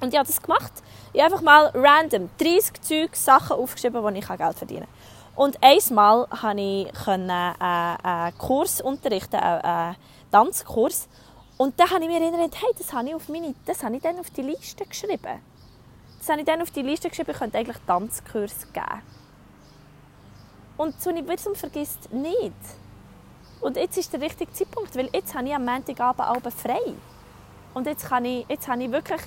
Und 0.00 0.12
ich 0.12 0.18
habe 0.18 0.26
das 0.26 0.40
gemacht. 0.40 0.72
Ich 1.12 1.22
habe 1.22 1.34
einfach 1.34 1.44
mal 1.44 1.70
random 1.74 2.30
30 2.38 2.80
Zeug, 2.80 3.16
Sachen 3.16 3.56
aufgeschrieben, 3.56 4.02
wo 4.02 4.08
ich 4.08 4.26
Geld 4.26 4.56
verdienen 4.56 4.86
kann. 4.86 5.10
Und 5.36 5.58
einmal 5.62 6.26
konnte 6.26 6.62
ich 6.62 7.08
einen, 7.08 7.30
einen 7.30 8.38
Kurs 8.38 8.80
unterrichten, 8.80 9.36
einen 9.36 9.96
Tanzkurs. 10.30 11.08
Und 11.56 11.78
dann 11.78 11.90
habe 11.90 12.04
ich 12.04 12.08
mich 12.08 12.20
erinnert, 12.20 12.54
hey, 12.60 12.70
das 12.76 12.92
habe 12.92 13.08
ich, 13.08 13.14
auf 13.14 13.28
meine, 13.28 13.54
das 13.66 13.82
habe 13.82 13.96
ich 13.96 14.02
dann 14.02 14.18
auf 14.18 14.30
die 14.30 14.42
Liste 14.42 14.86
geschrieben. 14.86 15.40
Das 16.18 16.28
habe 16.28 16.40
ich 16.40 16.46
dann 16.46 16.60
auf 16.62 16.70
die 16.70 16.82
Liste 16.82 17.08
geschrieben, 17.08 17.30
ich 17.30 17.38
könnte 17.38 17.58
eigentlich 17.58 17.78
Tanzkurs 17.86 18.72
geben. 18.72 19.02
Und 20.76 21.06
nicht 21.06 21.28
wiederum 21.28 21.54
vergisst 21.54 22.12
nicht. 22.12 22.54
Und 23.60 23.76
jetzt 23.76 23.98
ist 23.98 24.12
der 24.12 24.22
richtige 24.22 24.52
Zeitpunkt, 24.52 24.96
weil 24.96 25.10
jetzt 25.12 25.34
habe 25.34 25.48
ich 25.48 25.54
am 25.54 25.64
Montagabend 25.64 26.54
frei. 26.54 26.94
Und 27.74 27.86
jetzt, 27.86 28.08
kann 28.08 28.24
ich, 28.24 28.46
jetzt 28.48 28.66
habe 28.68 28.82
ich 28.82 28.90
wirklich 28.90 29.20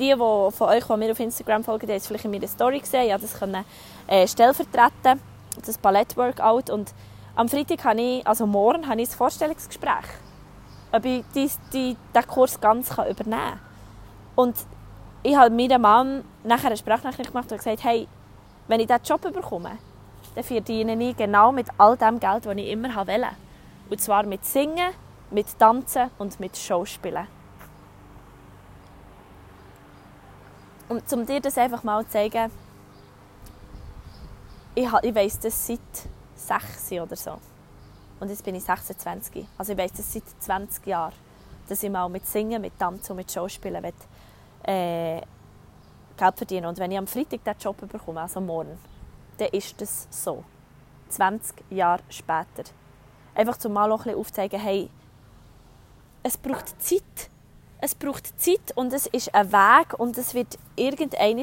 die, 0.00 0.12
die 0.12 0.16
von 0.16 0.68
euch, 0.68 0.84
die 0.84 0.96
mir 0.96 1.12
auf 1.12 1.20
Instagram 1.20 1.62
folgen, 1.62 1.86
die 1.86 1.92
haben 1.92 1.98
es 1.98 2.06
vielleicht 2.06 2.24
in 2.24 2.30
meiner 2.30 2.48
Story 2.48 2.80
gesehen. 2.80 3.14
Ich 3.14 3.20
das 3.20 3.38
können, 3.38 3.64
äh, 4.06 4.26
stellvertreten, 4.26 5.20
das 5.64 5.78
Ballett-Workout. 5.78 6.70
Und 6.70 6.92
am 7.36 7.48
Freitag 7.48 7.84
habe 7.84 8.00
ich, 8.00 8.26
also 8.26 8.46
morgen, 8.46 8.88
habe 8.88 9.00
ich 9.00 9.10
ein 9.10 9.16
Vorstellungsgespräch, 9.16 10.06
ob 10.92 11.04
ich 11.04 11.24
die, 11.34 11.50
die, 11.72 11.96
diesen 12.14 12.26
Kurs 12.26 12.60
ganz 12.60 12.90
kann 12.90 13.08
übernehmen 13.08 13.40
kann. 13.40 13.60
Und 14.34 14.56
ich 15.22 15.36
habe 15.36 15.54
meinem 15.54 15.82
Mann 15.82 16.24
nachher 16.42 16.68
eine 16.68 16.76
Sprachnachricht 16.76 17.32
gemacht 17.32 17.52
und 17.52 17.58
gesagt, 17.58 17.84
hey, 17.84 18.08
wenn 18.68 18.80
ich 18.80 18.86
diesen 18.86 19.02
Job 19.04 19.20
bekomme, 19.20 19.72
dann 20.34 20.44
verdiene 20.44 21.10
ich 21.10 21.16
genau 21.16 21.52
mit 21.52 21.66
all 21.76 21.96
dem 21.96 22.18
Geld, 22.18 22.46
das 22.46 22.56
ich 22.56 22.70
immer 22.70 22.94
wollte. 22.94 23.28
Und 23.90 24.00
zwar 24.00 24.22
mit 24.22 24.44
Singen, 24.44 24.92
mit 25.30 25.58
Tanzen 25.58 26.10
und 26.18 26.40
mit 26.40 26.56
Schauspielen. 26.56 27.26
Und 30.90 31.12
um 31.12 31.24
dir 31.24 31.40
das 31.40 31.56
einfach 31.56 31.84
mal 31.84 32.04
zu 32.04 32.10
zeigen, 32.10 32.50
ich, 34.74 34.88
ich 35.02 35.14
weiss 35.14 35.38
das 35.38 35.68
seit 35.68 35.78
6 36.34 36.92
oder 37.00 37.14
so. 37.14 37.38
Und 38.18 38.28
jetzt 38.28 38.44
bin 38.44 38.56
ich 38.56 38.64
26. 38.64 39.46
Also 39.56 39.72
ich 39.72 39.78
weiss 39.78 39.92
das 39.92 40.12
seit 40.12 40.24
20 40.40 40.84
Jahren, 40.88 41.14
dass 41.68 41.84
ich 41.84 41.90
mal 41.90 42.08
mit 42.08 42.26
Singen, 42.26 42.60
mit 42.60 42.76
Tanzen 42.76 43.12
und 43.12 43.18
mit 43.18 43.30
Schauspielen 43.30 43.84
will, 43.84 43.92
äh, 44.64 45.20
Geld 46.16 46.36
verdienen 46.36 46.66
Und 46.66 46.78
wenn 46.78 46.90
ich 46.90 46.98
am 46.98 47.06
Freitag 47.06 47.44
diesen 47.44 47.60
Job 47.60 47.76
bekomme, 47.88 48.22
also 48.22 48.40
morgen, 48.40 48.76
dann 49.38 49.48
ist 49.50 49.80
das 49.80 50.08
so. 50.10 50.42
20 51.08 51.70
Jahre 51.70 52.02
später. 52.08 52.64
Einfach 53.36 53.58
zum 53.58 53.74
mal 53.74 53.92
auch 53.92 54.00
ein 54.00 54.04
bisschen 54.04 54.18
aufzeigen, 54.18 54.60
hey, 54.60 54.90
es 56.24 56.36
braucht 56.36 56.82
Zeit 56.82 57.30
es 57.80 57.94
braucht 57.94 58.40
Zeit 58.40 58.72
und 58.74 58.92
es 58.92 59.06
ist 59.06 59.34
ein 59.34 59.52
Weg 59.52 59.98
und 59.98 60.16
es 60.18 60.34
wird 60.34 60.58
irgendwann 60.76 61.38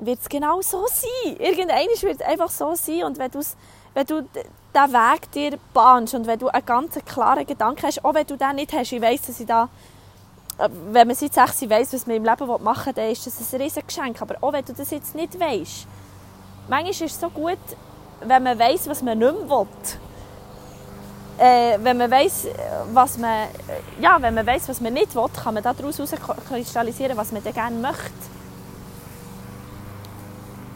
wird 0.00 0.18
es 0.20 0.28
genau 0.28 0.60
so 0.60 0.86
sein. 0.86 1.36
Irgendwann 1.38 1.86
wird 1.86 2.20
es 2.20 2.26
einfach 2.26 2.50
so 2.50 2.74
sein 2.74 3.04
und 3.04 3.18
wenn, 3.18 3.30
wenn 3.32 4.06
du 4.06 4.22
diesen 4.22 4.92
Weg 4.92 5.32
dir 5.32 5.58
bahnst 5.72 6.14
und 6.14 6.26
wenn 6.26 6.38
du 6.38 6.48
einen 6.48 6.66
ganz 6.66 6.94
klaren 7.04 7.46
Gedanken 7.46 7.86
hast, 7.86 8.04
auch 8.04 8.14
wenn 8.14 8.26
du 8.26 8.36
den 8.36 8.56
nicht 8.56 8.72
hast, 8.72 8.92
ich 8.92 9.00
weiss, 9.00 9.22
dass 9.22 9.40
ich 9.40 9.46
da 9.46 9.68
wenn 10.58 11.08
man 11.08 11.16
seit 11.16 11.34
6 11.34 11.68
weiss, 11.68 11.92
was 11.92 12.06
man 12.06 12.16
im 12.16 12.24
Leben 12.24 12.62
machen 12.62 12.86
will, 12.86 12.92
dann 12.94 13.10
ist 13.10 13.26
das 13.26 13.52
ein 13.52 13.60
riesiges 13.60 13.86
Geschenk. 13.88 14.22
Aber 14.22 14.36
auch 14.40 14.52
wenn 14.52 14.64
du 14.64 14.72
das 14.72 14.90
jetzt 14.90 15.14
nicht 15.14 15.38
weißt, 15.38 15.86
manchmal 16.68 16.90
ist 16.90 17.00
es 17.00 17.20
so 17.20 17.28
gut, 17.28 17.58
wenn 18.20 18.42
man 18.42 18.58
weiss, 18.58 18.88
was 18.88 19.02
man 19.02 19.18
nicht 19.18 19.32
mehr 19.32 19.50
will 19.50 19.66
äh, 21.38 21.78
wenn 21.82 21.96
man 21.96 22.10
weiß, 22.10 22.48
was 22.92 23.18
man, 23.18 23.48
ja, 24.00 24.20
wenn 24.20 24.34
man 24.34 24.46
weiß, 24.46 24.68
was 24.68 24.80
man 24.80 24.92
nicht 24.92 25.14
will, 25.14 25.26
kann 25.42 25.54
man 25.54 25.62
daraus 25.62 26.00
kristallisieren, 26.48 27.16
was 27.16 27.32
man 27.32 27.42
gerne 27.42 27.76
möchte. 27.76 28.12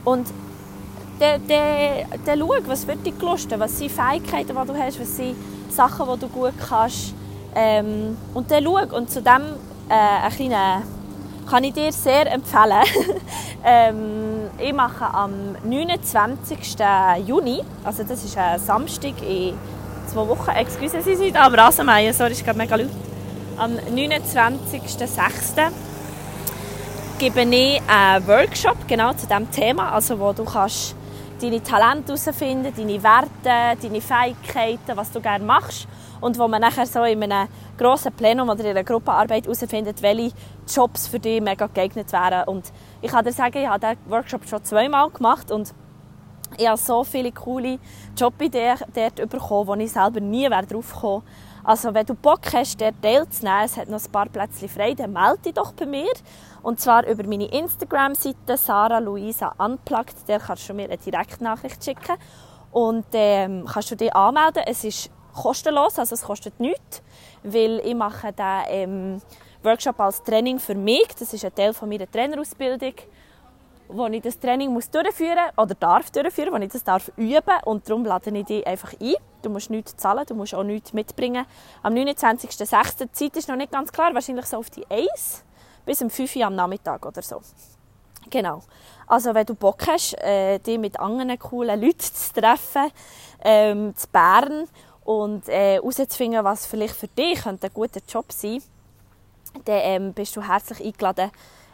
Und 0.05 0.27
dann, 1.19 1.47
dann, 1.47 2.21
dann 2.25 2.39
schau, 2.39 2.55
was 2.67 2.87
wird 2.87 3.05
dich 3.05 3.19
gelusten, 3.19 3.59
was 3.61 3.79
sind 3.79 3.91
Fähigkeiten, 3.91 4.57
die 4.57 4.67
du 4.67 4.79
hast, 4.79 5.01
was 5.01 5.17
sind 5.17 5.37
Sachen, 5.71 6.07
die 6.15 6.21
du 6.21 6.29
gut 6.29 6.55
kannst. 6.69 7.15
Ähm, 7.55 8.17
und 8.35 8.51
dann 8.51 8.65
schau. 8.65 8.97
Und 8.97 9.11
zu 9.11 9.21
dem 9.23 9.43
äh, 9.89 9.95
ein 9.95 10.33
kleiner, 10.33 10.83
kann 11.49 11.65
ich 11.65 11.73
dir 11.73 11.93
sehr 11.93 12.31
empfehlen. 12.31 12.85
ähm, 13.65 14.51
ich 14.59 14.73
mache 14.73 15.13
am 15.13 15.57
29. 15.65 16.77
Juni, 17.27 17.63
also 17.85 18.03
das 18.03 18.25
ist 18.25 18.37
ein 18.37 18.59
Samstag 18.59 19.15
in 19.23 19.55
zwei 20.09 20.27
Wochen, 20.27 20.51
excuse, 20.51 21.03
Sie 21.03 21.17
sind 21.17 21.37
am 21.37 21.55
Rasenmähen, 21.55 22.15
sorry, 22.15 22.33
ist 22.33 22.45
gerade 22.45 22.59
mega 22.59 22.77
laut. 22.77 22.89
Am 23.59 23.73
29.06. 23.73 25.71
gebe 27.19 27.43
ich 27.43 27.83
einen 27.87 28.27
Workshop 28.27 28.77
genau 28.89 29.13
zu 29.13 29.27
diesem 29.27 29.51
Thema, 29.51 29.93
also 29.93 30.19
wo 30.19 30.33
du 30.33 30.45
kannst 30.45 30.95
deine 31.43 31.63
Talente 31.63 32.15
herausfinden, 32.15 32.73
deine 32.77 33.03
Werte, 33.03 33.79
deine 33.83 34.01
Fähigkeiten, 34.01 34.97
was 34.97 35.11
du 35.13 35.21
gerne 35.21 35.45
machst 35.45 35.87
und 36.21 36.39
wo 36.39 36.49
man 36.49 36.63
nachher 36.63 36.87
so 36.87 37.05
in 37.05 37.23
einem 37.23 37.49
grossen 37.77 38.13
Plenum 38.13 38.49
oder 38.49 38.65
in 38.65 38.71
einer 38.71 38.85
Gruppenarbeit 38.85 39.45
herausfindet, 39.45 40.01
welche 40.03 40.33
Jobs 40.67 41.07
für 41.07 41.21
dich 41.21 41.41
mega 41.41 41.67
geeignet 41.67 42.13
wären. 42.13 42.49
Und 42.49 42.73
ich 43.03 43.11
kann 43.11 43.25
dir 43.25 43.33
sagen, 43.33 43.59
ich 43.59 43.69
habe 43.69 43.81
diesen 43.81 44.11
Workshop 44.11 44.49
schon 44.49 44.65
zweimal 44.65 45.11
gemacht 45.11 45.51
und 45.51 45.75
ich 46.57 46.67
habe 46.67 46.79
so 46.79 47.05
viele 47.05 47.33
coole 47.33 47.79
Jobideen 48.17 48.79
dort 48.95 49.29
bekommen, 49.29 49.67
wo 49.67 49.75
ich 49.75 49.93
selber 49.93 50.21
nie 50.21 50.49
drauf 50.49 50.93
gekommen 50.93 51.23
Also 51.65 51.93
wenn 51.93 52.07
du 52.07 52.15
Bock 52.15 52.41
hast, 52.53 52.81
dort 52.81 53.03
teilzunehmen, 53.03 53.65
es 53.65 53.77
hat 53.77 53.89
noch 53.89 54.03
ein 54.03 54.13
paar 54.13 54.29
Plätze 54.29 54.69
frei, 54.69 54.95
dann 54.95 55.13
melde 55.13 55.39
dich 55.45 55.55
doch 55.55 55.73
bei 55.73 55.87
mir. 55.87 56.13
Und 56.63 56.81
zwar 56.81 57.07
über 57.07 57.25
meine 57.25 57.47
Instagram-Seite 57.47 58.57
Sarah 58.57 58.99
Luisa 58.99 59.55
Unplugged. 59.59 60.17
Da 60.27 60.39
kannst 60.39 60.69
du 60.69 60.75
mir 60.75 60.85
eine 60.85 60.97
Direktnachricht 60.97 61.85
schicken. 61.85 62.17
Und 62.73 63.07
ähm, 63.13 63.65
kannst 63.71 63.91
du 63.91 63.97
dich 63.97 64.15
anmelden. 64.15 64.63
Es 64.67 64.85
ist 64.85 65.11
kostenlos, 65.35 65.99
also 65.99 66.15
es 66.15 66.23
kostet 66.23 66.59
nichts, 66.59 67.03
weil 67.43 67.81
ich 67.85 67.95
mache 67.95 68.33
diesen 68.33 68.63
ähm, 68.69 69.23
Workshop 69.63 70.01
als 70.01 70.23
Training 70.23 70.59
für 70.59 70.75
mich. 70.75 71.09
Das 71.19 71.33
ist 71.33 71.45
ein 71.45 71.55
Teil 71.55 71.73
von 71.73 71.89
meiner 71.89 72.11
Trainerausbildung. 72.11 72.95
Wo 73.89 74.07
ich 74.07 74.23
das 74.23 74.39
Training 74.39 74.73
muss 74.73 74.91
durchführen 74.91 75.51
oder 75.57 75.75
darf 75.75 76.11
durchführen, 76.11 76.53
wo 76.53 76.57
ich 76.57 76.71
das 76.71 76.85
darf 76.85 77.11
üben 77.17 77.43
und 77.65 77.89
darum 77.89 78.05
lade 78.05 78.31
ich 78.31 78.45
dich 78.45 78.67
einfach 78.67 78.93
ein. 79.01 79.15
Du 79.43 79.51
musst 79.51 79.71
nichts 79.71 79.97
zahlen, 79.97 80.25
du 80.27 80.35
musst 80.35 80.55
auch 80.55 80.65
nichts 80.65 80.93
mitbringen. 80.93 81.47
Am 81.83 81.95
29.06. 81.95 82.99
die 82.99 83.13
Zeit 83.13 83.37
ist 83.37 83.49
noch 83.49 83.57
nicht 83.57 83.73
ganz 83.73 83.91
klar, 83.91 84.13
wahrscheinlich 84.15 84.47
so 84.47 84.59
auf 84.59 84.71
die 84.71 84.87
1 84.91 85.45
bis 85.87 86.03
um 86.03 86.11
5 86.11 86.37
Uhr 86.37 86.47
am 86.47 86.55
Nachmittag 86.55 87.05
oder 87.07 87.23
so. 87.23 87.41
Genau. 88.31 88.63
Also 89.07 89.35
wenn 89.35 89.47
du 89.47 89.55
Bock 89.55 89.87
hast, 89.87 90.15
äh, 90.23 90.59
dich 90.59 90.79
mit 90.79 91.01
anderen 91.01 91.39
coolen 91.39 91.81
Leuten 91.81 92.01
zu 92.01 92.33
treffen, 92.35 92.91
ähm, 93.43 93.95
zu 93.97 94.07
Bern 94.09 94.69
und 95.05 95.49
äh, 95.49 95.77
herauszufinden, 95.77 96.45
was 96.45 96.67
vielleicht 96.67 96.95
für 96.95 97.09
dich 97.09 97.47
ein 97.47 97.59
guter 97.73 98.01
Job 98.07 98.31
sein 98.33 98.61
könnte, 98.61 98.79
dann 99.65 99.81
ähm, 99.83 100.13
bist 100.13 100.37
du 100.37 100.43
herzlich 100.43 100.85
eingeladen, 100.85 101.31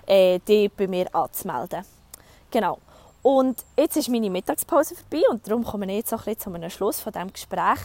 äh, 0.06 0.38
dich 0.38 0.70
bei 0.72 0.86
mir 0.86 1.12
anzumelden. 1.14 1.84
Genau. 2.54 2.78
Und 3.20 3.64
jetzt 3.76 3.96
ist 3.96 4.08
meine 4.08 4.30
Mittagspause 4.30 4.94
vorbei 4.94 5.24
und 5.28 5.44
darum 5.44 5.64
komme 5.64 5.86
ich 5.86 5.96
jetzt 5.96 6.14
auch 6.14 6.24
ein 6.24 6.38
zu 6.38 6.54
einem 6.54 6.70
Schluss 6.70 7.00
von 7.00 7.12
diesem 7.12 7.32
Gespräch. 7.32 7.80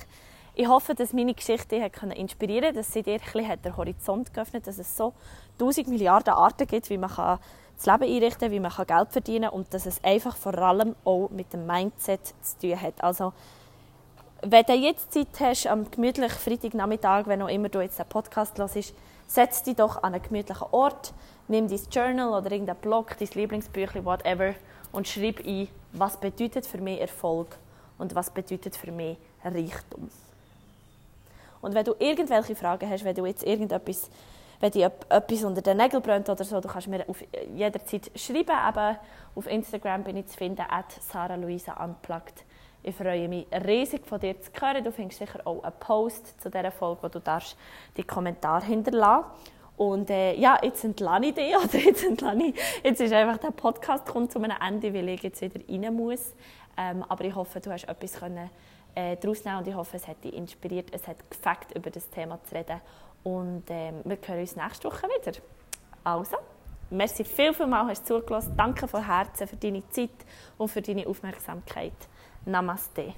Ich 0.54 0.68
hoffe, 0.68 0.94
dass 0.94 1.12
meine 1.12 1.34
Geschichte 1.34 1.80
dich 1.80 2.04
inspirieren 2.16 2.66
konnte, 2.66 2.78
dass 2.78 2.94
sie 2.94 3.02
dir 3.02 3.16
ein 3.16 3.20
bisschen 3.20 3.62
den 3.64 3.76
Horizont 3.76 4.32
geöffnet 4.32 4.62
hat, 4.62 4.68
dass 4.68 4.78
es 4.78 4.96
so 4.96 5.14
tausend 5.58 5.88
Milliarden 5.88 6.36
Arten 6.36 6.68
gibt, 6.68 6.88
wie 6.92 7.00
man 7.00 7.10
das 7.10 7.40
Leben 7.84 8.04
einrichten 8.04 8.42
kann, 8.42 8.52
wie 8.52 8.60
man 8.60 8.72
Geld 8.72 9.12
verdienen 9.12 9.50
kann 9.50 9.54
und 9.60 9.74
dass 9.74 9.88
es 9.88 10.04
einfach 10.04 10.38
vor 10.38 10.56
allem 10.56 10.96
auch 11.04 11.30
mit 11.32 11.52
dem 11.52 11.66
Mindset 11.66 12.28
zu 12.44 12.60
tun 12.60 12.80
hat. 12.80 13.04
Also, 13.04 13.34
wenn 14.44 14.66
du 14.66 14.74
jetzt 14.74 15.12
Zeit 15.12 15.30
hast, 15.40 15.66
am 15.66 15.90
gemütlichen 15.90 16.38
Freitagnachmittag, 16.38 17.26
wenn 17.26 17.42
auch 17.42 17.50
immer 17.50 17.70
du 17.70 17.82
jetzt 17.82 17.98
den 17.98 18.06
Podcast 18.06 18.60
hörst, 18.60 18.94
setz 19.30 19.64
dich 19.64 19.76
doch 19.76 20.04
an 20.04 20.14
einen 20.14 20.24
gemütlichen 20.24 20.68
Ort, 20.72 21.14
nimm 21.48 21.68
dein 21.68 21.80
Journal 21.92 22.30
oder 22.30 22.52
irgendeinen 22.52 22.80
Blog, 22.80 23.16
dein 23.18 23.30
Lieblingsbüchlein, 23.34 24.04
whatever, 24.04 24.56
und 24.92 25.08
schreib 25.08 25.46
ein, 25.46 25.68
was 25.94 26.18
bedeutet 26.18 26.66
für 26.66 26.80
mich 26.80 27.00
Erfolg 27.00 27.56
und 27.98 28.16
was 28.16 28.32
bedeutet 28.32 28.76
für 28.76 28.92
mich 28.92 29.18
Reichtum. 29.44 30.10
Und 31.62 31.76
wenn 31.76 31.86
du 31.86 31.94
irgendwelche 32.00 32.56
Fragen 32.56 32.90
hast, 32.90 33.04
wenn 33.04 33.16
du 33.16 33.26
jetzt 33.26 33.44
irgendetwas, 33.44 34.10
wenn 34.60 34.72
dir 34.72 34.92
etwas 35.10 35.44
unter 35.44 35.62
den 35.62 35.78
Nägeln 35.78 36.02
brennt 36.02 36.28
oder 36.28 36.44
so, 36.44 36.60
du 36.60 36.68
kannst 36.68 36.88
mir 36.88 37.08
auf 37.08 37.24
jederzeit 37.54 38.12
schreiben. 38.16 38.58
Eben 38.68 38.98
auf 39.36 39.48
Instagram 39.48 40.04
bin 40.04 40.18
ich 40.18 40.28
zu 40.28 40.38
finden, 40.38 40.66
at 40.70 40.92
Sarah 41.02 41.36
Luisa 41.36 41.74
Unplugged. 41.84 42.44
Ich 42.90 42.96
freue 42.96 43.28
mich 43.28 43.46
riesig 43.52 44.04
von 44.08 44.20
dir 44.20 44.42
zu 44.42 44.50
hören. 44.60 44.84
Du 44.84 44.92
findest 44.92 45.20
sicher 45.20 45.40
auch 45.46 45.64
einen 45.64 45.74
Post 45.80 46.42
zu 46.42 46.50
dieser 46.50 46.72
Folge, 46.72 47.04
wo 47.04 47.08
du 47.08 47.20
darfst 47.20 47.56
die 47.96 48.04
Kommentare 48.04 48.66
hinterlassen 48.66 49.26
und 49.78 50.10
äh, 50.10 50.34
ja, 50.34 50.58
jetzt 50.64 50.84
entlasse 50.84 51.28
ich 51.28 51.36
dich, 51.36 51.56
oder 51.64 51.78
jetzt 51.78 52.04
entlasse 52.04 52.44
ich, 52.44 52.56
jetzt 52.84 53.00
ist 53.00 53.14
einfach 53.14 53.38
der 53.38 53.52
Podcast 53.52 54.08
kommt 54.08 54.32
zu 54.32 54.40
einem 54.40 54.58
Ende, 54.60 54.92
weil 54.92 55.08
ich 55.10 55.22
jetzt 55.22 55.40
wieder 55.40 55.60
rein 55.70 55.94
muss. 55.94 56.34
Ähm, 56.76 57.06
aber 57.08 57.26
ich 57.26 57.36
hoffe, 57.36 57.60
du 57.62 57.72
hast 57.72 57.88
etwas 57.88 58.14
können, 58.14 58.50
äh, 58.96 59.16
daraus 59.18 59.46
nehmen 59.46 59.60
und 59.60 59.68
ich 59.68 59.76
hoffe, 59.76 59.98
es 59.98 60.08
hat 60.08 60.24
dich 60.24 60.34
inspiriert, 60.34 60.88
es 60.92 61.08
hat 61.08 61.18
gefällt, 61.30 61.76
über 61.76 61.92
das 61.92 62.10
Thema 62.10 62.44
zu 62.44 62.56
reden. 62.56 62.82
Und 63.24 63.66
ähm, 63.70 64.02
wir 64.04 64.18
hören 64.26 64.40
uns 64.40 64.56
nächste 64.56 64.88
Woche 64.90 65.04
wieder. 65.04 65.38
Also, 66.04 66.38
merci 66.90 67.24
viel, 67.24 67.54
viel 67.54 67.68
mal, 67.68 67.86
hast 67.88 68.10
du 68.10 68.20
zugelassen. 68.20 68.56
Danke 68.58 68.88
von 68.88 69.06
Herzen 69.06 69.48
für 69.48 69.58
deine 69.58 69.88
Zeit 69.92 70.10
und 70.58 70.70
für 70.70 70.82
deine 70.82 71.06
Aufmerksamkeit. 71.06 71.94
Namaste. 72.46 73.14